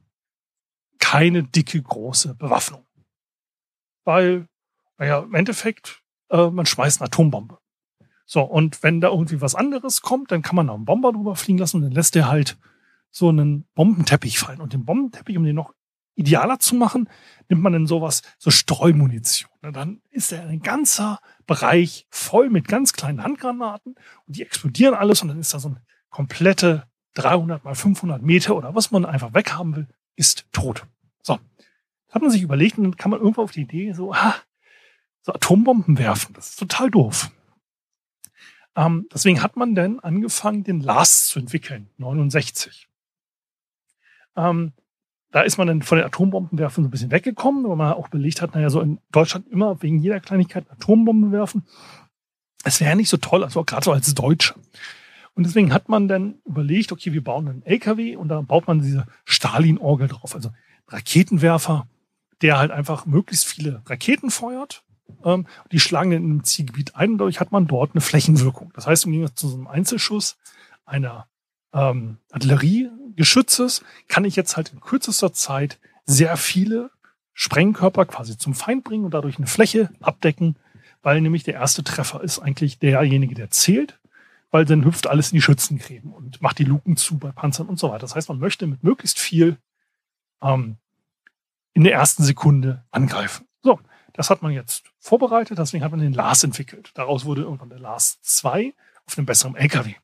keine 1.00 1.44
dicke, 1.44 1.82
große 1.82 2.36
Bewaffnung. 2.36 2.86
Weil, 4.06 4.48
naja, 4.98 5.20
im 5.20 5.34
Endeffekt, 5.34 6.02
äh, 6.30 6.50
man 6.50 6.66
schmeißt 6.66 7.02
eine 7.02 7.08
Atombombe. 7.08 7.58
So, 8.26 8.42
und 8.42 8.84
wenn 8.84 9.02
da 9.02 9.10
irgendwie 9.10 9.42
was 9.42 9.56
anderes 9.56 10.02
kommt, 10.02 10.32
dann 10.32 10.42
kann 10.42 10.56
man 10.56 10.68
da 10.68 10.74
einen 10.74 10.86
Bomber 10.86 11.12
drüber 11.12 11.36
fliegen 11.36 11.60
lassen 11.60 11.78
und 11.78 11.84
dann 11.84 11.92
lässt 11.92 12.16
der 12.16 12.30
halt 12.30 12.58
so 13.12 13.30
einen 13.30 13.66
Bombenteppich 13.76 14.40
fallen. 14.40 14.62
Und 14.62 14.74
den 14.74 14.86
Bombenteppich, 14.86 15.38
um 15.38 15.44
den 15.44 15.56
noch 15.56 15.74
idealer 16.16 16.60
zu 16.60 16.76
machen, 16.76 17.10
nimmt 17.50 17.62
man 17.62 17.74
dann 17.74 17.88
sowas, 17.88 18.22
so 18.38 18.52
Streumunition. 18.52 19.50
Dann 19.62 20.02
ist 20.12 20.32
da 20.32 20.42
ein 20.42 20.62
ganzer 20.62 21.20
Bereich 21.46 22.08
voll 22.10 22.50
mit 22.50 22.68
ganz 22.68 22.94
kleinen 22.94 23.24
Handgranaten 23.24 23.96
und 24.26 24.36
die 24.36 24.42
explodieren 24.42 24.96
alles 24.96 25.22
und 25.22 25.30
dann 25.30 25.40
ist 25.40 25.54
da 25.54 25.60
so 25.60 25.70
eine 25.70 25.82
komplette 26.10 26.88
300 27.16 27.64
mal 27.64 27.76
500 27.76 28.22
Meter 28.22 28.56
oder 28.56 28.76
was 28.76 28.92
man 28.92 29.06
einfach 29.06 29.34
weghaben 29.34 29.76
will, 29.76 29.88
ist 30.16 30.46
tot. 30.52 30.86
So. 31.22 31.40
Das 32.08 32.16
hat 32.16 32.22
man 32.22 32.32
sich 32.32 32.42
überlegt 32.42 32.78
und 32.78 32.84
dann 32.84 32.98
kann 32.98 33.12
man 33.12 33.20
irgendwo 33.20 33.42
auf 33.44 33.52
die 33.52 33.62
Idee 33.62 33.94
so, 33.94 34.14
ah, 34.14 34.36
so 35.22 35.34
Atombomben 35.34 35.98
werfen. 35.98 36.34
Das 36.34 36.50
ist 36.50 36.60
total 36.60 36.92
doof. 36.92 37.32
Ähm, 38.76 39.08
deswegen 39.14 39.42
hat 39.42 39.56
man 39.56 39.76
dann 39.76 40.00
angefangen, 40.00 40.64
den 40.64 40.82
LAST 40.82 41.28
zu 41.28 41.40
entwickeln, 41.40 41.90
69. 41.98 42.88
Ähm, 44.36 44.74
da 45.34 45.42
ist 45.42 45.58
man 45.58 45.66
dann 45.66 45.82
von 45.82 45.98
den 45.98 46.06
Atombombenwerfen 46.06 46.84
so 46.84 46.88
ein 46.88 46.92
bisschen 46.92 47.10
weggekommen, 47.10 47.68
weil 47.68 47.76
man 47.76 47.94
auch 47.94 48.08
belegt 48.08 48.42
hat, 48.44 48.54
naja, 48.54 48.70
so 48.70 48.80
in 48.82 49.00
Deutschland 49.12 49.48
immer 49.50 49.82
wegen 49.82 49.98
jeder 49.98 50.20
Kleinigkeit 50.20 50.70
Atombomben 50.70 51.32
werfen. 51.32 51.66
Es 52.64 52.80
wäre 52.80 52.96
nicht 52.96 53.10
so 53.10 53.18
toll, 53.18 53.44
also 53.44 53.64
gerade 53.64 53.84
so 53.84 53.92
als 53.92 54.14
Deutscher. 54.14 54.54
Und 55.34 55.48
deswegen 55.48 55.74
hat 55.74 55.90
man 55.90 56.08
dann 56.08 56.36
überlegt, 56.46 56.92
okay, 56.92 57.14
wir 57.14 57.24
bauen 57.24 57.48
einen 57.48 57.66
LKW 57.66 58.16
und 58.16 58.28
da 58.28 58.42
baut 58.42 58.68
man 58.68 58.82
diese 58.82 59.08
Stalin-Orgel 59.26 60.08
drauf, 60.08 60.36
also 60.36 60.52
Raketenwerfer, 60.88 61.88
der 62.44 62.60
halt 62.60 62.70
einfach 62.70 63.08
möglichst 63.08 63.46
viele 63.46 63.82
Raketen 63.88 64.30
feuert. 64.30 64.84
Ähm, 65.26 65.48
die 65.72 65.80
schlagen 65.80 66.12
dann 66.12 66.24
in 66.24 66.30
einem 66.30 66.44
Zielgebiet 66.44 66.96
ein 66.96 67.14
und 67.14 67.18
dadurch 67.18 67.40
hat 67.40 67.52
man 67.52 67.66
dort 67.66 67.96
eine 67.96 68.02
Flächenwirkung. 68.02 68.72
Das 68.76 68.86
heißt, 68.86 69.06
im 69.06 69.14
Gegensatz 69.14 69.40
zu 69.40 69.48
so 69.48 69.56
einem 69.56 69.68
Einzelschuss 69.68 70.38
einer 70.86 71.28
ähm, 71.74 72.20
Artilleriegeschützes 73.14 73.84
kann 74.08 74.26
ich 74.26 74.36
jetzt 74.36 74.58
halt 74.58 74.74
in 74.74 74.80
kürzester 74.80 75.34
Zeit 75.34 75.80
sehr 76.06 76.38
viele 76.38 76.92
Sprengkörper 77.34 78.06
quasi 78.06 78.38
zum 78.38 78.54
Feind 78.54 78.84
bringen 78.84 79.06
und 79.06 79.14
dadurch 79.14 79.38
eine 79.38 79.48
Fläche 79.48 79.90
abdecken, 80.02 80.58
weil 81.02 81.22
nämlich 81.22 81.44
der 81.44 81.56
erste 81.56 81.84
Treffer 81.84 82.22
ist 82.22 82.40
eigentlich 82.40 82.80
derjenige, 82.80 83.36
der 83.36 83.50
zählt, 83.50 84.00
weil 84.52 84.66
dann 84.66 84.86
hüpft 84.86 85.08
alles 85.08 85.32
in 85.32 85.38
die 85.38 85.42
Schützengräben 85.42 86.14
und 86.14 86.42
macht 86.42 86.60
die 86.60 86.64
Luken 86.64 86.98
zu 86.98 87.18
bei 87.18 87.32
Panzern 87.32 87.68
und 87.68 87.80
so 87.80 87.90
weiter. 87.90 88.00
Das 88.00 88.16
heißt, 88.16 88.30
man 88.30 88.40
möchte 88.40 88.68
mit 88.68 88.84
möglichst 88.84 89.20
viel 89.20 89.58
ähm, 90.42 90.78
in 91.74 91.84
der 91.84 91.94
ersten 91.94 92.24
Sekunde 92.24 92.84
angreifen. 92.92 93.48
So, 93.64 93.80
das 94.14 94.30
hat 94.30 94.44
man 94.44 94.52
jetzt 94.52 94.84
vorbereitet, 95.00 95.58
deswegen 95.58 95.84
hat 95.84 95.92
man 95.92 96.00
den 96.00 96.14
LAS 96.14 96.44
entwickelt. 96.44 96.92
Daraus 96.94 97.26
wurde 97.26 97.42
irgendwann 97.42 97.70
der 97.70 97.80
LAS 97.80 98.20
2 98.22 98.74
auf 99.06 99.18
einem 99.18 99.26
besseren 99.26 99.56
LKW. 99.56 99.96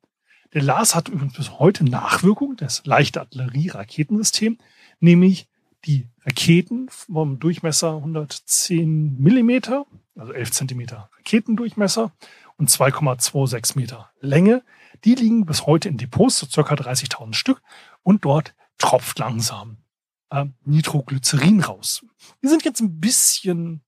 Der 0.54 0.64
LAS 0.64 0.96
hat 0.96 1.10
übrigens 1.10 1.34
bis 1.34 1.60
heute 1.60 1.84
Nachwirkung, 1.84 2.56
das 2.56 2.84
leichte 2.86 3.20
Artillerie-Raketensystem, 3.22 4.58
nämlich 5.00 5.48
die 5.86 6.08
Raketen 6.26 6.90
vom 6.90 7.40
Durchmesser 7.40 7.98
110 7.98 9.20
Millimeter, 9.20 9.86
also 10.16 10.34
11 10.34 10.52
Zentimeter 10.52 11.10
Raketendurchmesser 11.18 12.12
und 12.58 12.70
2,26 12.70 13.78
Meter 13.78 14.10
Länge. 14.20 14.64
Die 15.06 15.16
liegen 15.16 15.46
bis 15.46 15.68
heute 15.68 15.88
in 15.88 15.98
Depots, 15.98 16.40
so 16.40 16.48
circa 16.48 16.74
30.000 16.74 17.34
Stück, 17.34 17.62
und 18.02 18.26
dort 18.26 18.56
tropft 18.80 19.20
langsam 19.20 19.78
äh, 20.32 20.46
Nitroglycerin 20.66 21.62
raus. 21.62 22.04
Die 22.44 22.48
sind 22.48 22.66
jetzt 22.66 22.82
ein 22.82 23.00
bisschen 23.00 23.84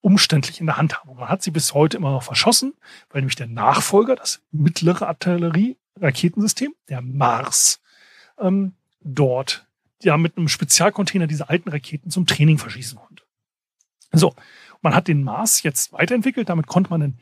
umständlich 0.00 0.60
in 0.60 0.66
der 0.66 0.76
Handhabung. 0.76 1.16
Man 1.16 1.28
hat 1.28 1.42
sie 1.42 1.50
bis 1.50 1.74
heute 1.74 1.96
immer 1.96 2.12
noch 2.12 2.22
verschossen, 2.22 2.74
weil 3.10 3.22
nämlich 3.22 3.36
der 3.36 3.48
Nachfolger, 3.48 4.16
das 4.16 4.42
mittlere 4.50 5.08
Artillerie-Raketensystem, 5.08 6.74
der 6.88 7.00
Mars, 7.00 7.80
ähm, 8.38 8.74
dort 9.00 9.66
ja 10.02 10.16
mit 10.16 10.36
einem 10.36 10.48
Spezialcontainer 10.48 11.26
diese 11.26 11.48
alten 11.48 11.68
Raketen 11.68 12.10
zum 12.10 12.26
Training 12.26 12.58
verschießen 12.58 12.98
konnte. 12.98 13.24
So, 14.12 14.34
man 14.80 14.94
hat 14.94 15.08
den 15.08 15.22
Mars 15.22 15.62
jetzt 15.62 15.92
weiterentwickelt. 15.92 16.48
Damit 16.48 16.66
konnte 16.66 16.90
man 16.90 17.00
dann 17.00 17.18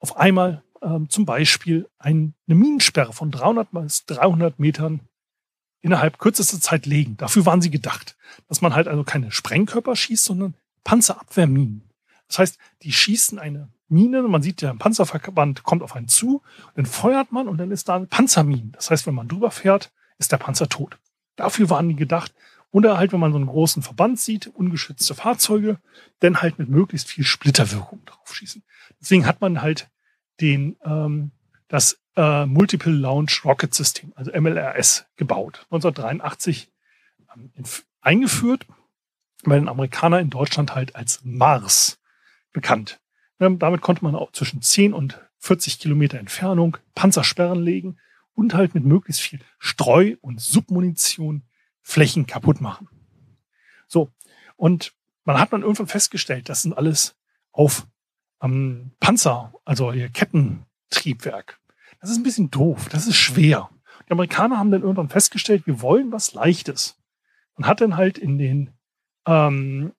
auf 0.00 0.16
einmal 0.16 0.62
ähm, 0.82 1.08
zum 1.08 1.24
Beispiel 1.24 1.88
eine 1.98 2.32
Minensperre 2.46 3.12
von 3.12 3.30
300 3.30 3.70
bis 3.72 4.04
300 4.06 4.58
Metern 4.58 5.00
innerhalb 5.80 6.18
kürzester 6.18 6.60
Zeit 6.60 6.86
legen. 6.86 7.16
Dafür 7.16 7.46
waren 7.46 7.62
sie 7.62 7.70
gedacht, 7.70 8.16
dass 8.48 8.60
man 8.60 8.74
halt 8.74 8.88
also 8.88 9.04
keine 9.04 9.30
Sprengkörper 9.30 9.94
schießt, 9.94 10.24
sondern 10.24 10.54
Panzerabwehrminen. 10.84 11.87
Das 12.28 12.38
heißt, 12.38 12.58
die 12.82 12.92
schießen 12.92 13.38
eine 13.38 13.68
Mine, 13.88 14.22
man 14.22 14.42
sieht 14.42 14.60
ja, 14.60 14.70
ein 14.70 14.78
Panzerverband 14.78 15.62
kommt 15.62 15.82
auf 15.82 15.96
einen 15.96 16.08
zu, 16.08 16.42
dann 16.74 16.84
feuert 16.86 17.32
man 17.32 17.48
und 17.48 17.58
dann 17.58 17.70
ist 17.70 17.88
da 17.88 17.96
eine 17.96 18.06
Panzermine. 18.06 18.72
Das 18.72 18.90
heißt, 18.90 19.06
wenn 19.06 19.14
man 19.14 19.28
drüber 19.28 19.50
fährt, 19.50 19.90
ist 20.18 20.30
der 20.30 20.36
Panzer 20.36 20.68
tot. 20.68 20.98
Dafür 21.36 21.70
waren 21.70 21.88
die 21.88 21.96
gedacht. 21.96 22.34
Oder 22.70 22.98
halt, 22.98 23.12
wenn 23.12 23.20
man 23.20 23.32
so 23.32 23.38
einen 23.38 23.46
großen 23.46 23.82
Verband 23.82 24.20
sieht, 24.20 24.48
ungeschützte 24.48 25.14
Fahrzeuge, 25.14 25.78
dann 26.20 26.42
halt 26.42 26.58
mit 26.58 26.68
möglichst 26.68 27.08
viel 27.08 27.24
Splitterwirkung 27.24 28.04
drauf 28.04 28.34
schießen. 28.34 28.62
Deswegen 29.00 29.24
hat 29.24 29.40
man 29.40 29.62
halt 29.62 29.88
den, 30.40 30.76
ähm, 30.84 31.30
das 31.68 31.98
äh, 32.16 32.44
Multiple 32.44 32.92
Launch 32.92 33.42
Rocket 33.44 33.72
System, 33.72 34.12
also 34.16 34.30
MLRS, 34.38 35.06
gebaut. 35.16 35.66
1983 35.70 36.70
ähm, 37.34 37.52
eingeführt, 38.02 38.66
weil 39.44 39.60
den 39.60 39.68
Amerikaner 39.68 40.20
in 40.20 40.28
Deutschland 40.28 40.74
halt 40.74 40.94
als 40.94 41.20
Mars 41.24 41.98
bekannt. 42.52 43.00
Damit 43.38 43.82
konnte 43.82 44.04
man 44.04 44.14
auch 44.14 44.32
zwischen 44.32 44.62
10 44.62 44.92
und 44.92 45.20
40 45.38 45.78
Kilometer 45.78 46.18
Entfernung 46.18 46.76
Panzersperren 46.94 47.62
legen 47.62 47.98
und 48.34 48.54
halt 48.54 48.74
mit 48.74 48.84
möglichst 48.84 49.22
viel 49.22 49.40
Streu- 49.58 50.16
und 50.20 50.40
Submunition 50.40 51.42
Flächen 51.80 52.26
kaputt 52.26 52.60
machen. 52.60 52.88
So. 53.86 54.10
Und 54.56 54.92
man 55.24 55.38
hat 55.38 55.52
dann 55.52 55.62
irgendwann 55.62 55.86
festgestellt, 55.86 56.48
das 56.48 56.62
sind 56.62 56.72
alles 56.72 57.16
auf 57.52 57.86
ähm, 58.42 58.92
Panzer, 59.00 59.52
also 59.64 59.92
hier 59.92 60.08
Kettentriebwerk. 60.08 61.60
Das 62.00 62.10
ist 62.10 62.18
ein 62.18 62.22
bisschen 62.22 62.50
doof, 62.50 62.88
das 62.88 63.06
ist 63.06 63.16
schwer. 63.16 63.70
Die 64.08 64.12
Amerikaner 64.12 64.58
haben 64.58 64.70
dann 64.70 64.82
irgendwann 64.82 65.08
festgestellt, 65.08 65.66
wir 65.66 65.82
wollen 65.82 66.12
was 66.12 66.32
Leichtes. 66.34 66.98
Man 67.56 67.68
hat 67.68 67.80
dann 67.80 67.96
halt 67.96 68.18
in 68.18 68.38
den 68.38 68.70
ähm, 69.26 69.92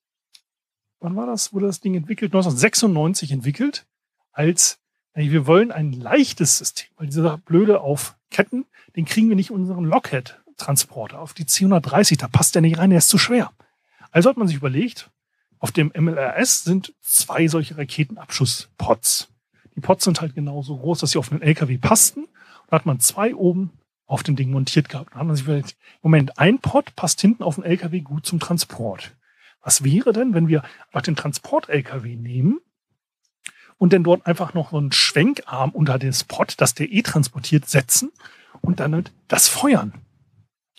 wann 0.99 1.15
war 1.15 1.25
das, 1.25 1.53
wurde 1.53 1.67
das 1.67 1.79
Ding 1.79 1.95
entwickelt? 1.95 2.31
1996 2.31 3.31
entwickelt, 3.31 3.85
als 4.31 4.79
ey, 5.13 5.31
wir 5.31 5.47
wollen 5.47 5.71
ein 5.71 5.91
leichtes 5.91 6.57
System, 6.57 6.87
weil 6.97 7.07
dieser 7.07 7.37
blöde 7.37 7.81
auf 7.81 8.15
Ketten, 8.29 8.65
den 8.95 9.05
kriegen 9.05 9.29
wir 9.29 9.35
nicht 9.35 9.51
unseren 9.51 9.85
Lockhead-Transporter 9.85 11.19
auf 11.19 11.33
die 11.33 11.45
C130, 11.45 12.17
da 12.19 12.27
passt 12.27 12.55
der 12.55 12.61
nicht 12.61 12.77
rein, 12.77 12.89
der 12.89 12.99
ist 12.99 13.09
zu 13.09 13.17
schwer. 13.17 13.51
Also 14.11 14.29
hat 14.29 14.37
man 14.37 14.47
sich 14.47 14.57
überlegt, 14.57 15.09
auf 15.59 15.71
dem 15.71 15.91
MLRS 15.93 16.63
sind 16.63 16.93
zwei 17.01 17.47
solche 17.47 17.77
Raketenabschusspots. 17.77 19.29
Die 19.75 19.81
Pots 19.81 20.05
sind 20.05 20.21
halt 20.21 20.35
genauso 20.35 20.77
groß, 20.77 20.99
dass 20.99 21.11
sie 21.11 21.19
auf 21.19 21.31
einen 21.31 21.41
LKW 21.41 21.77
passten. 21.77 22.27
Da 22.67 22.77
hat 22.77 22.85
man 22.85 22.99
zwei 22.99 23.35
oben 23.35 23.71
auf 24.05 24.23
dem 24.23 24.35
Ding 24.35 24.51
montiert 24.51 24.89
gehabt. 24.89 25.13
Da 25.13 25.19
hat 25.19 25.27
man 25.27 25.35
sich 25.35 25.45
überlegt, 25.45 25.75
Moment, 26.01 26.39
ein 26.39 26.59
Pot 26.59 26.95
passt 26.95 27.21
hinten 27.21 27.43
auf 27.43 27.55
den 27.55 27.65
LKW 27.65 27.99
gut 28.01 28.25
zum 28.25 28.39
Transport. 28.39 29.11
Was 29.61 29.83
wäre 29.83 30.13
denn, 30.13 30.33
wenn 30.33 30.47
wir 30.47 30.63
einfach 30.87 31.01
den 31.01 31.15
Transport-LKW 31.15 32.15
nehmen 32.15 32.59
und 33.77 33.93
dann 33.93 34.03
dort 34.03 34.25
einfach 34.25 34.53
noch 34.53 34.71
so 34.71 34.77
einen 34.77 34.91
Schwenkarm 34.91 35.71
unter 35.71 35.99
den 35.99 36.13
Spot, 36.13 36.45
dass 36.57 36.75
der 36.75 36.91
eh 36.91 37.01
transportiert, 37.01 37.67
setzen 37.69 38.11
und 38.61 38.79
dann 38.79 38.93
halt 38.93 39.11
das 39.27 39.47
feuern? 39.47 39.93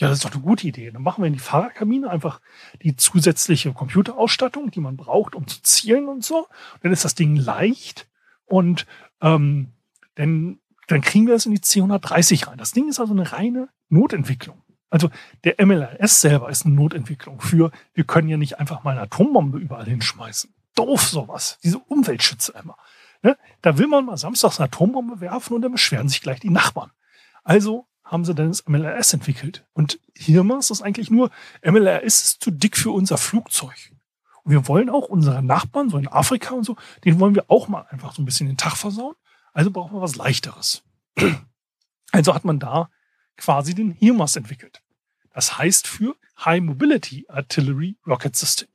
Ja, 0.00 0.08
das 0.08 0.18
ist 0.18 0.24
doch 0.24 0.32
eine 0.32 0.42
gute 0.42 0.66
Idee. 0.66 0.90
Dann 0.90 1.02
machen 1.02 1.22
wir 1.22 1.26
in 1.26 1.34
die 1.34 1.38
Fahrerkabine 1.38 2.08
einfach 2.08 2.40
die 2.82 2.96
zusätzliche 2.96 3.74
Computerausstattung, 3.74 4.70
die 4.70 4.80
man 4.80 4.96
braucht, 4.96 5.34
um 5.34 5.46
zu 5.46 5.62
zielen 5.62 6.08
und 6.08 6.24
so. 6.24 6.48
dann 6.82 6.90
ist 6.90 7.04
das 7.04 7.14
Ding 7.14 7.36
leicht 7.36 8.08
und 8.46 8.86
ähm, 9.20 9.72
dann, 10.14 10.58
dann 10.88 11.02
kriegen 11.02 11.26
wir 11.26 11.34
es 11.34 11.44
in 11.44 11.52
die 11.52 11.60
C130 11.60 12.48
rein. 12.48 12.56
Das 12.56 12.72
Ding 12.72 12.88
ist 12.88 12.98
also 12.98 13.12
eine 13.12 13.30
reine 13.30 13.68
Notentwicklung. 13.90 14.59
Also 14.90 15.08
der 15.44 15.64
MLRS 15.64 16.20
selber 16.20 16.50
ist 16.50 16.66
eine 16.66 16.74
Notentwicklung 16.74 17.40
für, 17.40 17.70
wir 17.94 18.04
können 18.04 18.28
ja 18.28 18.36
nicht 18.36 18.58
einfach 18.58 18.82
mal 18.82 18.92
eine 18.92 19.02
Atombombe 19.02 19.58
überall 19.58 19.86
hinschmeißen. 19.86 20.52
Doof 20.74 21.02
sowas, 21.02 21.58
diese 21.62 21.78
Umweltschütze 21.78 22.52
immer. 22.60 22.76
Ne? 23.22 23.36
Da 23.62 23.78
will 23.78 23.86
man 23.86 24.04
mal 24.04 24.16
samstags 24.16 24.58
eine 24.58 24.66
Atombombe 24.66 25.20
werfen 25.20 25.54
und 25.54 25.62
dann 25.62 25.72
beschweren 25.72 26.08
sich 26.08 26.20
gleich 26.20 26.40
die 26.40 26.50
Nachbarn. 26.50 26.90
Also 27.44 27.86
haben 28.04 28.24
sie 28.24 28.34
dann 28.34 28.48
das 28.48 28.66
MLRS 28.66 29.12
entwickelt. 29.14 29.64
Und 29.72 30.00
hier 30.16 30.44
ist 30.58 30.82
eigentlich 30.82 31.10
nur, 31.10 31.30
MLRS 31.62 32.22
ist 32.22 32.42
zu 32.42 32.50
dick 32.50 32.76
für 32.76 32.90
unser 32.90 33.18
Flugzeug. 33.18 33.92
Und 34.42 34.52
wir 34.52 34.66
wollen 34.66 34.90
auch 34.90 35.08
unsere 35.08 35.42
Nachbarn, 35.42 35.90
so 35.90 35.98
in 35.98 36.08
Afrika 36.08 36.54
und 36.54 36.64
so, 36.64 36.76
den 37.04 37.20
wollen 37.20 37.36
wir 37.36 37.44
auch 37.48 37.68
mal 37.68 37.86
einfach 37.90 38.12
so 38.12 38.22
ein 38.22 38.24
bisschen 38.24 38.48
den 38.48 38.56
Tag 38.56 38.76
versauen. 38.76 39.14
Also 39.52 39.70
brauchen 39.70 39.94
wir 39.94 40.00
was 40.00 40.16
Leichteres. 40.16 40.82
Also 42.12 42.34
hat 42.34 42.44
man 42.44 42.58
da 42.58 42.90
quasi 43.40 43.74
den 43.74 43.92
HIMARS 43.92 44.36
entwickelt. 44.36 44.82
Das 45.32 45.58
heißt 45.58 45.86
für 45.86 46.16
High 46.44 46.60
Mobility 46.60 47.24
Artillery 47.28 47.96
Rocket 48.06 48.36
System. 48.36 48.68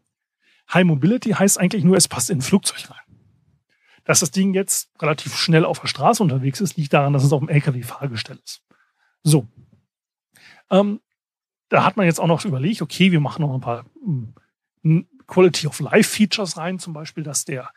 High 0.73 0.85
Mobility 0.85 1.31
heißt 1.31 1.59
eigentlich 1.59 1.83
nur, 1.83 1.95
es 1.95 2.07
passt 2.07 2.29
in 2.29 2.39
ein 2.39 2.41
Flugzeug 2.41 2.89
rein. 2.89 2.99
Dass 4.03 4.19
das 4.19 4.31
Ding 4.31 4.53
jetzt 4.53 4.89
relativ 5.01 5.35
schnell 5.35 5.65
auf 5.65 5.79
der 5.79 5.87
Straße 5.87 6.21
unterwegs 6.21 6.61
ist, 6.61 6.77
liegt 6.77 6.93
daran, 6.93 7.13
dass 7.13 7.23
es 7.23 7.31
auf 7.31 7.39
dem 7.39 7.49
LKW-Fahrgestell 7.49 8.39
ist. 8.43 8.61
So. 9.23 9.47
Ähm, 10.69 11.01
da 11.69 11.83
hat 11.83 11.97
man 11.97 12.05
jetzt 12.05 12.19
auch 12.19 12.27
noch 12.27 12.43
überlegt, 12.45 12.81
okay, 12.81 13.11
wir 13.11 13.19
machen 13.19 13.41
noch 13.41 13.53
ein 13.53 13.61
paar 13.61 13.85
hm, 14.83 15.07
Quality 15.27 15.67
of 15.67 15.79
Life 15.79 16.09
Features 16.09 16.57
rein, 16.57 16.79
zum 16.79 16.93
Beispiel, 16.93 17.23
dass 17.23 17.45
der 17.45 17.71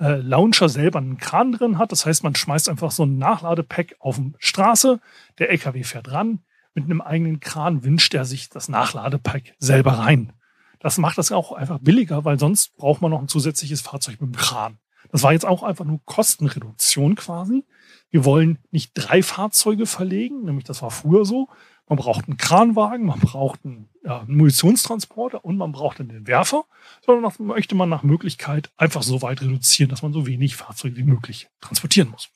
äh, 0.00 0.16
Launcher 0.16 0.68
selber 0.68 0.98
einen 0.98 1.18
Kran 1.18 1.52
drin 1.52 1.78
hat. 1.78 1.92
Das 1.92 2.06
heißt, 2.06 2.24
man 2.24 2.34
schmeißt 2.34 2.68
einfach 2.68 2.90
so 2.90 3.04
ein 3.04 3.18
Nachladepack 3.18 3.96
auf 4.00 4.16
die 4.16 4.32
Straße, 4.38 5.00
der 5.38 5.50
LKW 5.50 5.84
fährt 5.84 6.10
ran, 6.10 6.40
mit 6.74 6.84
einem 6.84 7.00
eigenen 7.00 7.40
Kran 7.40 7.84
wünscht 7.84 8.14
er 8.14 8.24
sich 8.24 8.48
das 8.48 8.68
Nachladepack 8.68 9.54
selber 9.58 9.92
rein. 9.92 10.32
Das 10.78 10.96
macht 10.96 11.18
das 11.18 11.30
auch 11.30 11.52
einfach 11.52 11.78
billiger, 11.78 12.24
weil 12.24 12.38
sonst 12.38 12.76
braucht 12.76 13.02
man 13.02 13.10
noch 13.10 13.20
ein 13.20 13.28
zusätzliches 13.28 13.82
Fahrzeug 13.82 14.20
mit 14.20 14.34
dem 14.34 14.38
Kran. 14.38 14.78
Das 15.12 15.22
war 15.22 15.32
jetzt 15.32 15.46
auch 15.46 15.62
einfach 15.62 15.84
nur 15.84 16.00
Kostenreduktion 16.04 17.16
quasi. 17.16 17.64
Wir 18.10 18.24
wollen 18.24 18.58
nicht 18.70 18.92
drei 18.94 19.22
Fahrzeuge 19.22 19.84
verlegen, 19.84 20.44
nämlich 20.44 20.64
das 20.64 20.80
war 20.80 20.90
früher 20.90 21.24
so. 21.26 21.48
Man 21.88 21.98
braucht 21.98 22.26
einen 22.26 22.38
Kranwagen, 22.38 23.04
man 23.04 23.20
braucht 23.20 23.64
einen, 23.64 23.89
ja, 24.02 24.24
Munitionstransporter 24.26 25.44
und 25.44 25.56
man 25.56 25.72
braucht 25.72 26.00
dann 26.00 26.08
den 26.08 26.26
Werfer, 26.26 26.64
sondern 27.04 27.24
das 27.24 27.38
möchte 27.38 27.74
man 27.74 27.88
nach 27.88 28.02
Möglichkeit 28.02 28.70
einfach 28.76 29.02
so 29.02 29.22
weit 29.22 29.42
reduzieren, 29.42 29.90
dass 29.90 30.02
man 30.02 30.12
so 30.12 30.26
wenig 30.26 30.56
Fahrzeuge 30.56 30.96
wie 30.96 31.04
möglich 31.04 31.48
transportieren 31.60 32.10
muss. 32.10 32.30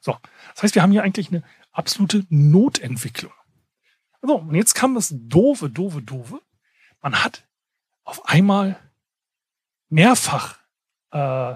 So, 0.00 0.16
das 0.54 0.62
heißt, 0.62 0.74
wir 0.74 0.82
haben 0.82 0.92
hier 0.92 1.02
eigentlich 1.02 1.28
eine 1.28 1.42
absolute 1.72 2.24
Notentwicklung. 2.30 3.32
So, 4.22 4.36
und 4.36 4.54
jetzt 4.54 4.74
kam 4.74 4.94
das 4.94 5.14
doofe, 5.14 5.70
doofe, 5.70 6.02
doofe. 6.02 6.40
Man 7.00 7.22
hat 7.22 7.46
auf 8.04 8.26
einmal 8.26 8.78
mehrfach 9.88 10.58
äh, 11.10 11.54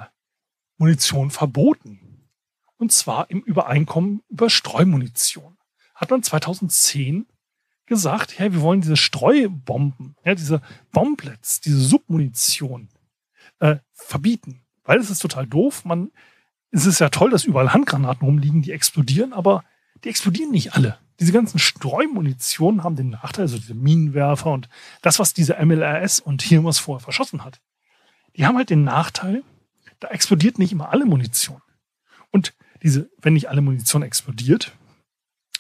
Munition 0.77 1.31
verboten. 1.31 2.29
Und 2.77 2.93
zwar 2.93 3.31
im 3.31 3.41
Übereinkommen 3.41 4.23
über 4.29 4.51
Streumunition. 4.51 5.57
Hat 5.95 6.11
man 6.11 6.23
2010 6.23 7.27
gesagt, 7.87 8.39
ja, 8.39 8.53
wir 8.53 8.61
wollen 8.61 8.81
diese 8.81 8.97
Streubomben, 8.97 10.17
ja, 10.25 10.35
diese 10.35 10.63
Bomblets, 10.93 11.61
diese 11.61 11.81
Submunition 11.81 12.89
äh, 13.61 13.77
verbieten. 13.93 14.63
Weil 14.85 14.99
es 14.99 15.11
ist 15.11 15.21
total 15.21 15.47
doof. 15.47 15.85
Man, 15.85 16.11
es 16.71 16.87
ist 16.87 16.99
ja 16.99 17.09
toll, 17.09 17.31
dass 17.31 17.45
überall 17.45 17.73
Handgranaten 17.73 18.27
rumliegen, 18.27 18.63
die 18.63 18.73
explodieren, 18.73 19.33
aber 19.33 19.65
die 20.03 20.09
explodieren 20.09 20.51
nicht 20.51 20.75
alle. 20.75 20.99
Diese 21.21 21.33
ganzen 21.33 21.59
Streumunitionen 21.59 22.83
haben 22.83 22.97
den 22.97 23.11
Nachteil, 23.11 23.43
also 23.43 23.57
diese 23.57 23.75
Minenwerfer 23.75 24.51
und 24.51 24.69
das, 25.01 25.19
was 25.19 25.33
diese 25.33 25.57
MLRS 25.65 26.21
und 26.21 26.51
was 26.65 26.79
vorher 26.79 27.03
verschossen 27.03 27.45
hat. 27.45 27.61
Die 28.37 28.47
haben 28.47 28.57
halt 28.57 28.71
den 28.71 28.83
Nachteil, 28.83 29.45
da 30.01 30.09
explodiert 30.09 30.59
nicht 30.59 30.73
immer 30.73 30.91
alle 30.91 31.05
Munition. 31.05 31.63
Und 32.31 32.53
diese, 32.83 33.09
wenn 33.23 33.35
nicht 33.35 33.49
alle 33.49 33.61
Munition 33.61 34.03
explodiert, 34.03 34.73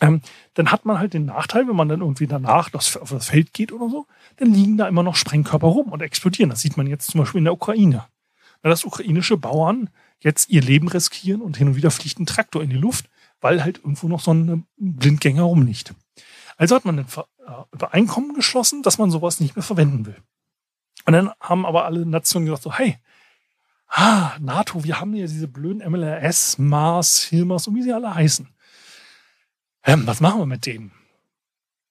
ähm, 0.04 0.20
dann 0.52 0.70
hat 0.70 0.84
man 0.84 0.98
halt 0.98 1.14
den 1.14 1.24
Nachteil, 1.24 1.66
wenn 1.66 1.76
man 1.76 1.88
dann 1.88 2.00
irgendwie 2.00 2.26
danach 2.26 2.68
das, 2.68 2.96
auf 2.96 3.10
das 3.10 3.28
Feld 3.28 3.54
geht 3.54 3.72
oder 3.72 3.88
so, 3.88 4.06
dann 4.36 4.52
liegen 4.52 4.76
da 4.76 4.86
immer 4.86 5.02
noch 5.02 5.16
Sprengkörper 5.16 5.66
rum 5.66 5.92
und 5.92 6.02
explodieren. 6.02 6.50
Das 6.50 6.60
sieht 6.60 6.76
man 6.76 6.86
jetzt 6.86 7.10
zum 7.10 7.20
Beispiel 7.20 7.38
in 7.38 7.44
der 7.44 7.54
Ukraine. 7.54 8.04
Da 8.62 8.68
dass 8.68 8.84
ukrainische 8.84 9.36
Bauern 9.36 9.90
jetzt 10.20 10.50
ihr 10.50 10.62
Leben 10.62 10.88
riskieren 10.88 11.40
und 11.40 11.56
hin 11.56 11.68
und 11.68 11.76
wieder 11.76 11.90
fliegt 11.90 12.18
ein 12.18 12.26
Traktor 12.26 12.62
in 12.62 12.70
die 12.70 12.76
Luft, 12.76 13.08
weil 13.40 13.64
halt 13.64 13.78
irgendwo 13.78 14.08
noch 14.08 14.20
so 14.20 14.32
ein 14.32 14.66
Blindgänger 14.76 15.42
rumliegt. 15.42 15.94
Also 16.56 16.76
hat 16.76 16.84
man 16.84 16.98
ein 16.98 17.06
äh, 17.06 17.50
Übereinkommen 17.72 18.34
geschlossen, 18.34 18.82
dass 18.82 18.98
man 18.98 19.10
sowas 19.10 19.40
nicht 19.40 19.56
mehr 19.56 19.62
verwenden 19.62 20.06
will. 20.06 20.16
Und 21.06 21.12
dann 21.12 21.30
haben 21.40 21.66
aber 21.66 21.84
alle 21.84 22.06
Nationen 22.06 22.46
gesagt 22.46 22.62
so, 22.62 22.72
hey, 22.72 22.98
ah, 23.88 24.32
NATO, 24.38 24.84
wir 24.84 25.00
haben 25.00 25.14
ja 25.14 25.26
diese 25.26 25.48
blöden 25.48 25.82
MLRS, 25.90 26.58
Mars, 26.58 27.22
Hilmers 27.24 27.68
und 27.68 27.74
wie 27.74 27.82
sie 27.82 27.92
alle 27.92 28.14
heißen. 28.14 28.48
Ähm, 29.84 30.06
was 30.06 30.20
machen 30.20 30.40
wir 30.40 30.46
mit 30.46 30.66
denen? 30.66 30.92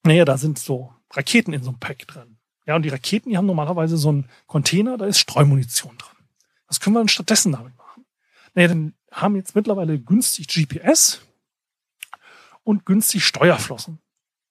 Naja, 0.04 0.26
da 0.26 0.38
sind 0.38 0.60
so 0.60 0.94
Raketen 1.12 1.54
in 1.54 1.64
so 1.64 1.70
einem 1.70 1.80
Pack 1.80 2.08
drin. 2.08 2.38
Ja, 2.66 2.76
und 2.76 2.84
die 2.84 2.90
Raketen, 2.90 3.30
die 3.30 3.38
haben 3.38 3.46
normalerweise 3.46 3.98
so 3.98 4.10
einen 4.10 4.30
Container, 4.48 4.98
da 4.98 5.06
ist 5.06 5.20
Streumunition 5.20 5.98
drin. 5.98 6.18
Was 6.68 6.80
können 6.80 6.96
wir 6.96 7.02
denn 7.02 7.10
stattdessen 7.10 7.52
damit 7.52 7.78
machen? 7.78 8.06
Naja, 8.54 8.70
dann 8.70 8.94
haben 9.12 9.36
jetzt 9.36 9.56
mittlerweile 9.56 10.00
günstig 10.00 10.48
GPS 10.48 11.22
und 12.64 12.86
günstig 12.86 13.26
Steuerflossen. 13.26 14.00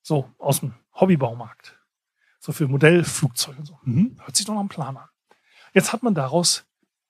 So, 0.02 0.30
aus 0.38 0.60
dem 0.60 0.74
Hobbybaumarkt. 0.94 1.78
So 2.38 2.52
für 2.52 2.68
Modellflugzeuge 2.68 3.58
und 3.58 3.66
so. 3.66 3.78
Mhm, 3.84 4.20
hört 4.20 4.36
sich 4.36 4.46
doch 4.46 4.54
noch 4.54 4.60
ein 4.60 4.68
Plan 4.68 4.96
an. 4.96 5.08
Jetzt 5.72 5.92
hat 5.92 6.02
man 6.02 6.14
daraus 6.14 6.64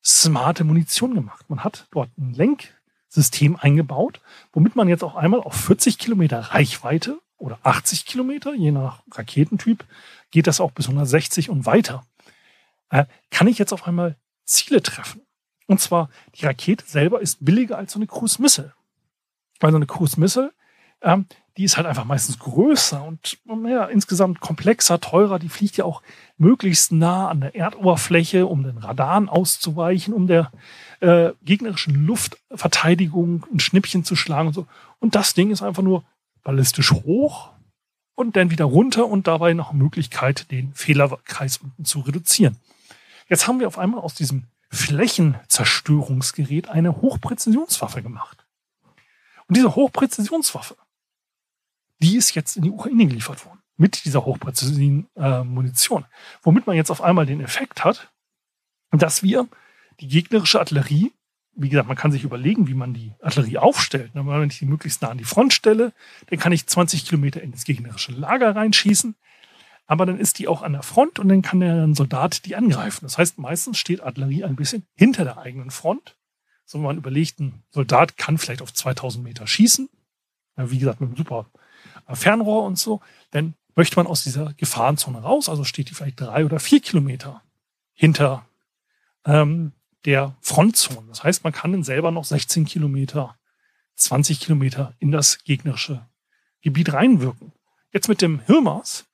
smarte 0.05 0.65
Munition 0.65 1.15
gemacht. 1.15 1.49
Man 1.49 1.65
hat 1.65 1.89
dort 1.91 2.17
ein 2.19 2.33
Lenksystem 3.13 3.57
eingebaut, 3.57 4.21
womit 4.53 4.75
man 4.75 4.89
jetzt 4.89 5.05
auch 5.05 5.17
einmal 5.17 5.41
auf 5.41 5.55
40 5.55 5.99
Kilometer 5.99 6.39
Reichweite 6.39 7.21
oder 7.37 7.59
80 7.63 8.07
Kilometer, 8.07 8.55
je 8.55 8.73
nach 8.73 9.03
Raketentyp, 9.11 9.85
geht 10.31 10.47
das 10.47 10.61
auch 10.61 10.71
bis 10.71 10.87
160 10.87 11.51
und 11.51 11.67
weiter, 11.67 12.07
äh, 12.89 13.05
kann 13.31 13.49
ich 13.49 13.59
jetzt 13.59 13.73
auf 13.73 13.87
einmal 13.87 14.17
Ziele 14.45 14.83
treffen. 14.83 15.21
Und 15.67 15.81
zwar, 15.81 16.09
die 16.37 16.47
Rakete 16.47 16.85
selber 16.87 17.21
ist 17.21 17.45
billiger 17.45 17.77
als 17.77 17.93
so 17.93 17.99
eine 17.99 18.07
Cruise 18.07 18.41
Missile. 18.41 18.73
Weil 19.61 19.71
so 19.73 19.77
eine 19.77 19.87
Cruise 19.87 20.19
Missile 20.19 20.53
ähm, 21.03 21.27
die 21.57 21.65
ist 21.65 21.77
halt 21.77 21.87
einfach 21.87 22.05
meistens 22.05 22.39
größer 22.39 23.03
und 23.05 23.39
ja, 23.67 23.85
insgesamt 23.85 24.41
komplexer, 24.41 25.01
teurer. 25.01 25.39
Die 25.39 25.51
fliegt 25.51 25.77
ja 25.77 25.85
auch 25.85 26.01
möglichst 26.39 26.93
nah 26.93 27.29
an 27.29 27.43
der 27.43 27.55
Erdoberfläche, 27.55 28.47
um 28.47 28.63
den 28.63 28.79
Radaren 28.79 29.29
auszuweichen, 29.29 30.15
um 30.15 30.27
der 30.27 30.51
äh, 31.01 31.33
gegnerischen 31.43 32.07
Luftverteidigung 32.07 33.45
ein 33.53 33.61
Schnippchen 33.61 34.03
zu 34.05 34.17
schlagen 34.17 34.49
und 34.49 34.55
so. 34.55 34.67
Und 34.99 35.15
das 35.15 35.35
Ding 35.35 35.51
ist 35.51 35.61
einfach 35.63 35.83
nur 35.83 36.05
ballistisch 36.43 36.93
hoch 36.93 37.51
und 38.15 38.37
dann 38.37 38.51
wieder 38.51 38.65
runter 38.65 39.07
und 39.07 39.27
dabei 39.27 39.53
noch 39.53 39.75
Möglichkeit, 39.75 40.51
den 40.51 40.73
Fehlerkreis 40.75 41.59
unten 41.59 41.85
zu 41.85 42.01
reduzieren. 42.01 42.57
Jetzt 43.29 43.47
haben 43.47 43.61
wir 43.61 43.67
auf 43.67 43.79
einmal 43.79 44.01
aus 44.01 44.15
diesem 44.15 44.45
Flächenzerstörungsgerät 44.71 46.71
eine 46.71 47.03
Hochpräzisionswaffe 47.03 48.03
gemacht. 48.03 48.47
Und 49.49 49.57
diese 49.57 49.75
Hochpräzisionswaffe, 49.75 50.77
die 52.03 52.17
ist 52.17 52.35
jetzt 52.35 52.57
in 52.57 52.63
die 52.63 52.71
Ukraine 52.71 53.07
geliefert 53.07 53.45
worden. 53.47 53.61
Mit 53.77 54.05
dieser 54.05 54.25
hochpräzisen 54.25 55.09
äh, 55.17 55.43
Munition. 55.43 56.05
Womit 56.43 56.67
man 56.67 56.77
jetzt 56.77 56.91
auf 56.91 57.01
einmal 57.01 57.27
den 57.27 57.41
Effekt 57.41 57.85
hat, 57.85 58.13
dass 58.91 59.23
wir 59.23 59.49
die 60.01 60.09
gegnerische 60.09 60.61
Artillerie, 60.61 61.13
wie 61.55 61.69
gesagt, 61.69 61.89
man 61.89 61.97
kann 61.97 62.13
sich 62.13 62.25
überlegen, 62.25 62.67
wie 62.69 62.75
man 62.75 62.93
die 62.93 63.13
Artillerie 63.23 63.59
aufstellt. 63.59 64.11
Wenn 64.15 64.51
ich 64.51 64.59
die 64.59 64.67
möglichst 64.67 65.03
nah 65.03 65.09
an 65.09 65.19
die 65.19 65.25
Front 65.25 65.55
stelle, 65.55 65.93
dann 66.27 66.39
kann 66.39 66.53
ich 66.53 66.67
20 66.67 67.07
Kilometer 67.07 67.43
ins 67.43 67.65
gegnerische 67.65 68.13
Lager 68.13 68.55
reinschießen. 68.55 69.15
Aber 69.87 70.07
dann 70.07 70.19
ist 70.19 70.39
die 70.39 70.49
auch 70.49 70.63
an 70.63 70.73
der 70.73 70.83
Front 70.83 71.19
und 71.19 71.29
dann 71.29 71.43
kann 71.43 71.61
der 71.61 71.95
Soldat 71.95 72.45
die 72.47 72.57
angreifen. 72.57 73.05
Das 73.05 73.19
heißt, 73.19 73.39
meistens 73.39 73.79
steht 73.79 74.01
Artillerie 74.01 74.45
ein 74.45 74.57
bisschen 74.57 74.87
hinter 74.95 75.25
der 75.25 75.39
eigenen 75.39 75.71
Front. 75.71 76.17
So, 76.65 76.79
man 76.79 76.97
überlegt, 76.97 77.41
ein 77.41 77.63
Soldat 77.71 78.17
kann 78.17 78.39
vielleicht 78.39 78.63
auf 78.63 78.73
2000 78.73 79.25
Meter 79.25 79.47
schießen. 79.47 79.89
Wie 80.57 80.79
gesagt, 80.79 81.01
mit 81.01 81.09
einem 81.09 81.17
super 81.17 81.51
Fernrohr 82.17 82.65
und 82.65 82.79
so, 82.79 83.01
dann 83.31 83.55
möchte 83.75 83.97
man 83.97 84.07
aus 84.07 84.25
dieser 84.25 84.53
Gefahrenzone 84.55 85.23
raus, 85.23 85.49
also 85.49 85.65
steht 85.65 85.91
die 85.91 85.95
vielleicht 85.95 86.21
drei 86.21 86.45
oder 86.45 86.61
vier 86.61 86.81
Kilometer 86.81 87.43
hinter 87.93 88.47
ähm, 89.25 89.73
der 90.05 90.37
Frontzone. 90.41 91.07
Das 91.09 91.25
heißt, 91.25 91.45
man 91.45 91.53
kann 91.53 91.73
dann 91.73 91.85
selber 91.85 92.11
noch 92.11 92.25
16 92.25 92.65
Kilometer, 92.65 93.37
20 93.95 94.41
Kilometer 94.41 94.95
in 94.99 95.13
das 95.13 95.45
gegnerische 95.45 96.07
Gebiet 96.61 96.93
reinwirken. 96.93 97.53
Jetzt 97.93 98.09
mit 98.09 98.23
dem 98.23 98.41
Hirmers 98.41 99.07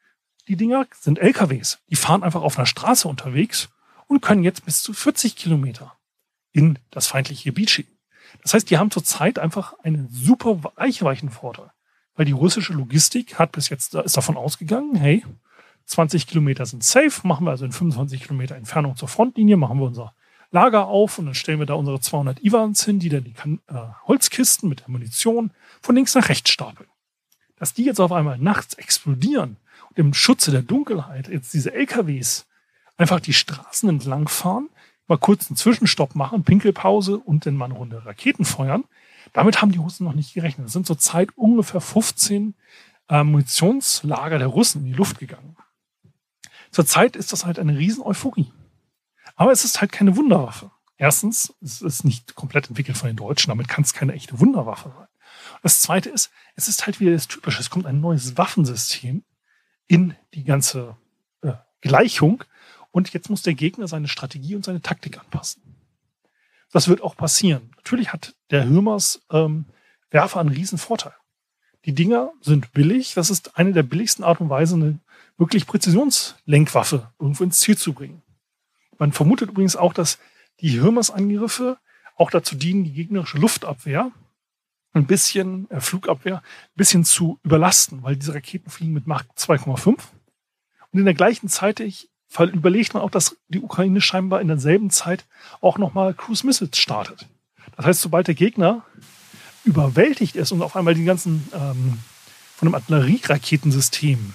die 0.49 0.57
Dinger 0.57 0.87
sind 0.99 1.19
LKWs. 1.19 1.79
Die 1.91 1.97
fahren 1.97 2.23
einfach 2.23 2.41
auf 2.41 2.57
einer 2.57 2.67
Straße 2.67 3.07
unterwegs 3.07 3.69
und 4.07 4.23
können 4.23 4.43
jetzt 4.43 4.65
bis 4.65 4.83
zu 4.83 4.95
40 4.95 5.37
Kilometer 5.37 5.99
in 6.53 6.79
das 6.91 7.07
feindliche 7.07 7.45
Gebiet 7.45 7.71
schieben. 7.71 7.99
Das 8.43 8.55
heißt, 8.55 8.71
die 8.71 8.79
haben 8.79 8.91
zurzeit 8.91 9.39
einfach 9.39 9.79
einen 9.81 10.09
super 10.11 10.59
Reichweichenvorteil, 10.77 11.71
weil 12.19 12.27
die 12.27 12.33
russische 12.33 12.73
Logistik 12.73 13.39
hat 13.39 13.53
bis 13.53 13.69
jetzt 13.69 13.95
ist 13.95 14.17
davon 14.17 14.37
ausgegangen, 14.37 14.97
hey, 14.97 15.25
20 15.85 16.27
Kilometer 16.27 16.67
sind 16.67 16.83
safe, 16.83 17.27
machen 17.27 17.47
wir 17.47 17.53
also 17.53 17.65
in 17.65 17.71
25 17.71 18.25
Kilometer 18.25 18.57
Entfernung 18.57 18.97
zur 18.97 19.07
Frontlinie, 19.07 19.57
machen 19.57 19.79
wir 19.79 19.87
unser 19.87 20.15
Lager 20.51 20.89
auf 20.89 21.19
und 21.19 21.27
dann 21.27 21.35
stellen 21.37 21.61
wir 21.61 21.67
da 21.67 21.75
unsere 21.75 22.01
200 22.01 22.43
Iwans 22.43 22.85
hin, 22.85 22.99
die 22.99 23.09
dann 23.09 23.23
die 23.23 23.35
äh, 23.69 23.75
Holzkisten 24.09 24.69
mit 24.69 24.81
der 24.81 24.91
Munition 24.91 25.53
von 25.81 25.95
links 25.95 26.17
nach 26.17 26.29
rechts 26.29 26.51
stapeln. 26.51 26.89
Dass 27.57 27.73
die 27.73 27.85
jetzt 27.85 28.01
auf 28.01 28.11
einmal 28.11 28.37
nachts 28.39 28.75
explodieren 28.75 29.57
und 29.91 29.99
im 29.99 30.13
Schutze 30.13 30.51
der 30.51 30.63
Dunkelheit 30.63 31.29
jetzt 31.29 31.55
diese 31.55 31.73
LKWs 31.73 32.47
einfach 32.97 33.21
die 33.21 33.33
Straßen 33.33 33.89
entlang 33.89 34.27
fahren, 34.27 34.71
mal 35.07 35.19
kurz 35.19 35.49
einen 35.49 35.57
Zwischenstopp 35.57 36.17
machen, 36.17 36.43
Pinkelpause 36.43 37.19
und 37.19 37.47
dann 37.47 37.55
mal 37.55 37.67
eine 37.67 37.75
Runde 37.75 38.05
Raketen 38.05 38.45
feuern. 38.45 38.85
Damit 39.33 39.61
haben 39.61 39.73
die 39.73 39.79
Russen 39.79 40.05
noch 40.05 40.15
nicht 40.15 40.35
gerechnet. 40.35 40.67
Es 40.67 40.73
sind 40.73 40.87
zurzeit 40.87 41.31
ungefähr 41.37 41.81
15 41.81 42.55
äh, 43.09 43.23
Munitionslager 43.23 44.39
der 44.39 44.49
Russen 44.49 44.83
in 44.83 44.87
die 44.87 44.97
Luft 44.97 45.19
gegangen. 45.19 45.57
Zurzeit 46.71 47.17
ist 47.17 47.33
das 47.33 47.45
halt 47.45 47.59
eine 47.59 47.77
riesen 47.77 48.03
Euphorie. 48.03 48.53
Aber 49.37 49.53
es 49.53 49.65
ist 49.65 49.81
halt 49.81 49.93
keine 49.93 50.17
Wunderwaffe. 50.17 50.71
Erstens, 50.97 51.55
es 51.63 51.81
ist 51.81 52.05
nicht 52.05 52.35
komplett 52.35 52.69
entwickelt 52.69 52.97
von 52.99 53.07
den 53.07 53.17
Deutschen, 53.17 53.51
damit 53.51 53.69
kann 53.69 53.85
es 53.85 53.95
keine 53.95 54.13
echte 54.13 54.41
Wunderwaffe 54.41 54.93
sein. 54.97 55.07
Das 55.63 55.81
zweite 55.81 56.09
ist, 56.11 56.31
es 56.57 56.69
ist 56.69 56.87
halt 56.87 57.01
wieder 57.01 57.13
das 57.13 57.29
Typische. 57.29 57.61
Es 57.61 57.71
kommt 57.71 57.87
ein 57.87 58.01
neues 58.01 58.37
Waffensystem 58.37 59.23
in 59.87 60.15
die 60.35 60.45
ganze 60.45 60.97
äh, 61.43 61.53
Gleichung 61.81 62.45
und 62.91 63.13
jetzt 63.13 63.31
muss 63.31 63.43
der 63.43 63.55
Gegner 63.55 63.87
seine 63.87 64.09
Strategie 64.09 64.57
und 64.57 64.65
seine 64.65 64.83
Taktik 64.83 65.19
anpassen. 65.19 65.68
Das 66.73 66.89
wird 66.89 67.03
auch 67.03 67.17
passieren. 67.17 67.71
Natürlich 67.77 68.13
hat 68.13 68.35
der 68.51 68.69
Hürmers 68.69 69.21
ähm, 69.31 69.67
Werfer 70.11 70.41
einen 70.41 70.51
riesen 70.51 70.79
Vorteil. 70.79 71.15
Die 71.85 71.95
Dinger 71.95 72.33
sind 72.41 72.73
billig. 72.73 73.15
Das 73.15 73.31
ist 73.31 73.57
eine 73.57 73.73
der 73.73 73.83
billigsten 73.83 74.25
Art 74.25 74.41
und 74.41 74.51
Weise, 74.51 74.75
eine 74.75 74.99
wirklich 75.37 75.67
Präzisionslenkwaffe 75.67 77.13
irgendwo 77.19 77.45
ins 77.45 77.61
Ziel 77.61 77.77
zu 77.77 77.93
bringen. 77.93 78.23
Man 78.99 79.13
vermutet 79.13 79.51
übrigens 79.51 79.77
auch, 79.77 79.93
dass 79.93 80.19
die 80.61 80.71
Hirmers-Angriffe 80.71 81.79
auch 82.17 82.31
dazu 82.31 82.57
dienen, 82.57 82.85
die 82.85 82.93
gegnerische 82.93 83.39
Luftabwehr 83.39 84.11
ein 84.93 85.07
bisschen, 85.07 85.71
äh, 85.71 85.81
Flugabwehr, 85.81 86.39
ein 86.39 86.77
bisschen 86.77 87.05
zu 87.05 87.39
überlasten, 87.45 88.03
weil 88.03 88.17
diese 88.17 88.35
Raketen 88.35 88.71
fliegen 88.71 88.93
mit 88.93 89.07
Mach 89.07 89.25
2,5. 89.37 89.91
Und 90.91 90.99
in 90.99 91.05
der 91.05 91.15
gleichen 91.15 91.49
Zeit 91.49 91.81
ich, 91.81 92.11
überlegt 92.53 92.95
man 92.95 93.03
auch, 93.03 93.11
dass 93.11 93.37
die 93.49 93.61
Ukraine 93.61 94.01
scheinbar 94.01 94.41
in 94.41 94.49
derselben 94.49 94.91
Zeit 94.91 95.25
auch 95.61 95.79
nochmal 95.79 96.15
Cruise 96.15 96.47
Missiles 96.47 96.77
startet. 96.77 97.27
Das 97.77 97.87
heißt, 97.87 98.01
sobald 98.01 98.27
der 98.27 98.35
Gegner 98.35 98.83
überwältigt 99.65 100.37
ist 100.37 100.53
und 100.53 100.63
auf 100.63 100.77
einmal 100.77 100.95
die 100.95 101.05
ganzen 101.05 101.49
ähm, 101.53 101.99
von 102.57 102.69
einem 102.69 102.75
Artillerieraketensystem 102.75 104.35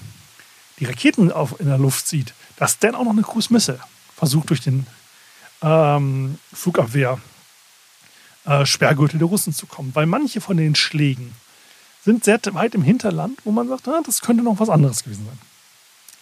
die 0.79 0.85
Raketen 0.85 1.31
auf, 1.31 1.59
in 1.59 1.67
der 1.67 1.77
Luft 1.77 2.07
sieht, 2.07 2.33
dass 2.57 2.79
dann 2.79 2.95
auch 2.95 3.03
noch 3.03 3.11
eine 3.11 3.21
Cruise 3.21 3.51
Missile 3.51 3.79
versucht 4.15 4.49
durch 4.49 4.61
den 4.61 4.87
ähm, 5.61 6.37
Flugabwehr 6.53 7.19
äh, 8.45 8.65
Sperrgürtel 8.65 9.19
der 9.19 9.27
Russen 9.27 9.53
zu 9.53 9.65
kommen. 9.65 9.91
Weil 9.93 10.05
manche 10.05 10.41
von 10.41 10.57
den 10.57 10.75
Schlägen 10.75 11.33
sind 12.03 12.23
sehr 12.23 12.39
weit 12.53 12.75
im 12.75 12.83
Hinterland, 12.83 13.39
wo 13.43 13.51
man 13.51 13.67
sagt, 13.67 13.87
ah, 13.87 14.01
das 14.05 14.21
könnte 14.21 14.43
noch 14.43 14.59
was 14.59 14.69
anderes 14.69 15.03
gewesen 15.03 15.25
sein. 15.25 15.39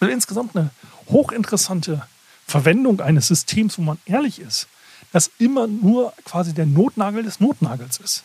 Also 0.02 0.12
insgesamt 0.12 0.56
eine 0.56 0.70
hochinteressante 1.10 2.02
Verwendung 2.44 3.00
eines 3.00 3.28
Systems, 3.28 3.78
wo 3.78 3.82
man 3.82 3.98
ehrlich 4.04 4.40
ist, 4.40 4.66
das 5.12 5.30
immer 5.38 5.68
nur 5.68 6.12
quasi 6.24 6.52
der 6.52 6.66
Notnagel 6.66 7.22
des 7.22 7.38
Notnagels 7.38 7.98
ist. 7.98 8.24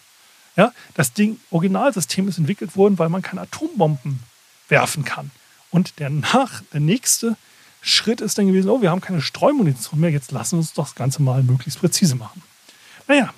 Ja, 0.56 0.74
das 0.96 1.14
Ding, 1.14 1.40
Originalsystem 1.52 2.28
ist 2.28 2.40
entwickelt 2.40 2.76
worden, 2.76 2.98
weil 2.98 3.10
man 3.10 3.22
keine 3.22 3.42
Atombomben 3.42 4.22
werfen 4.70 5.06
kann. 5.06 5.30
Und 5.70 6.00
der 6.00 6.10
nach, 6.10 6.64
der 6.74 6.80
nächste 6.80 7.38
Schritt 7.82 8.22
ist 8.22 8.40
dann 8.40 8.48
gewesen, 8.48 8.72
oh, 8.72 8.82
wir 8.82 8.90
haben 8.90 9.02
keine 9.02 9.22
Streumunition 9.22 10.00
mehr, 10.00 10.10
jetzt 10.10 10.32
lassen 10.32 10.54
wir 10.54 10.62
uns 10.62 10.74
das 10.74 10.96
Ganze 10.96 11.22
mal 11.22 11.44
möglichst 11.44 11.80
präzise 11.80 12.16
machen. 12.16 12.42
Naja, 13.08 13.32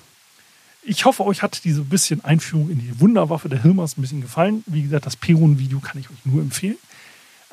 ich 0.82 1.04
hoffe, 1.04 1.26
euch 1.26 1.42
hat 1.42 1.62
diese 1.64 1.82
bisschen 1.82 2.24
Einführung 2.24 2.70
in 2.70 2.78
die 2.78 3.00
Wunderwaffe 3.00 3.50
der 3.50 3.60
Hilmers 3.60 3.98
ein 3.98 4.00
bisschen 4.00 4.22
gefallen. 4.22 4.64
Wie 4.66 4.84
gesagt, 4.84 5.04
das 5.04 5.16
Perun-Video 5.16 5.80
kann 5.80 6.00
ich 6.00 6.08
euch 6.08 6.24
nur 6.24 6.40
empfehlen. 6.40 6.78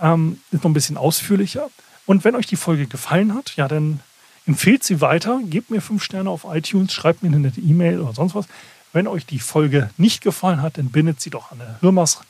Ähm, 0.02 0.40
ist 0.52 0.64
noch 0.64 0.70
ein 0.70 0.74
bisschen 0.74 0.98
ausführlicher. 0.98 1.70
Und 2.06 2.24
wenn 2.24 2.36
euch 2.36 2.48
die 2.48 2.56
Folge 2.56 2.88
gefallen 2.88 3.34
hat, 3.34 3.56
ja, 3.56 3.68
dann 3.68 4.00
empfehlt 4.46 4.84
sie 4.84 5.02
weiter, 5.02 5.40
gebt 5.44 5.72
mir 5.72 5.82
fünf 5.82 6.04
Sterne 6.04 6.30
auf 6.30 6.46
iTunes, 6.50 6.94
schreibt 6.94 7.22
mir 7.22 7.30
eine 7.30 7.40
nette 7.40 7.60
E-Mail 7.60 8.00
oder 8.00 8.14
sonst 8.14 8.36
was. 8.36 8.48
Wenn 8.94 9.08
euch 9.08 9.26
die 9.26 9.40
Folge 9.40 9.90
nicht 9.98 10.22
gefallen 10.22 10.62
hat, 10.62 10.78
dann 10.78 10.90
bindet 10.90 11.20
sie 11.20 11.30
doch 11.30 11.52
an 11.52 11.62
eine 11.62 11.78
Hirmers 11.82 12.22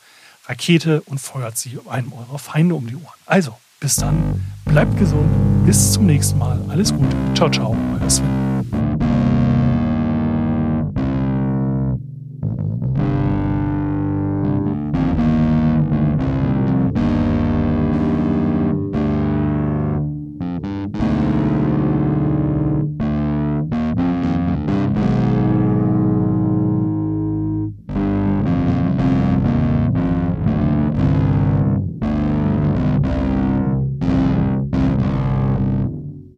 Rakete 0.46 1.02
und 1.02 1.20
feuert 1.20 1.56
sie 1.56 1.78
einem 1.88 2.12
eurer 2.12 2.38
Feinde 2.38 2.74
um 2.74 2.86
die 2.86 2.96
Ohren. 2.96 3.18
Also, 3.26 3.56
bis 3.80 3.96
dann, 3.96 4.44
bleibt 4.64 4.98
gesund, 4.98 5.28
bis 5.66 5.92
zum 5.92 6.06
nächsten 6.06 6.38
Mal. 6.38 6.60
Alles 6.68 6.92
Gute. 6.92 7.16
Ciao, 7.34 7.50
ciao, 7.50 7.76
euer 8.00 8.10
Sven. 8.10 8.47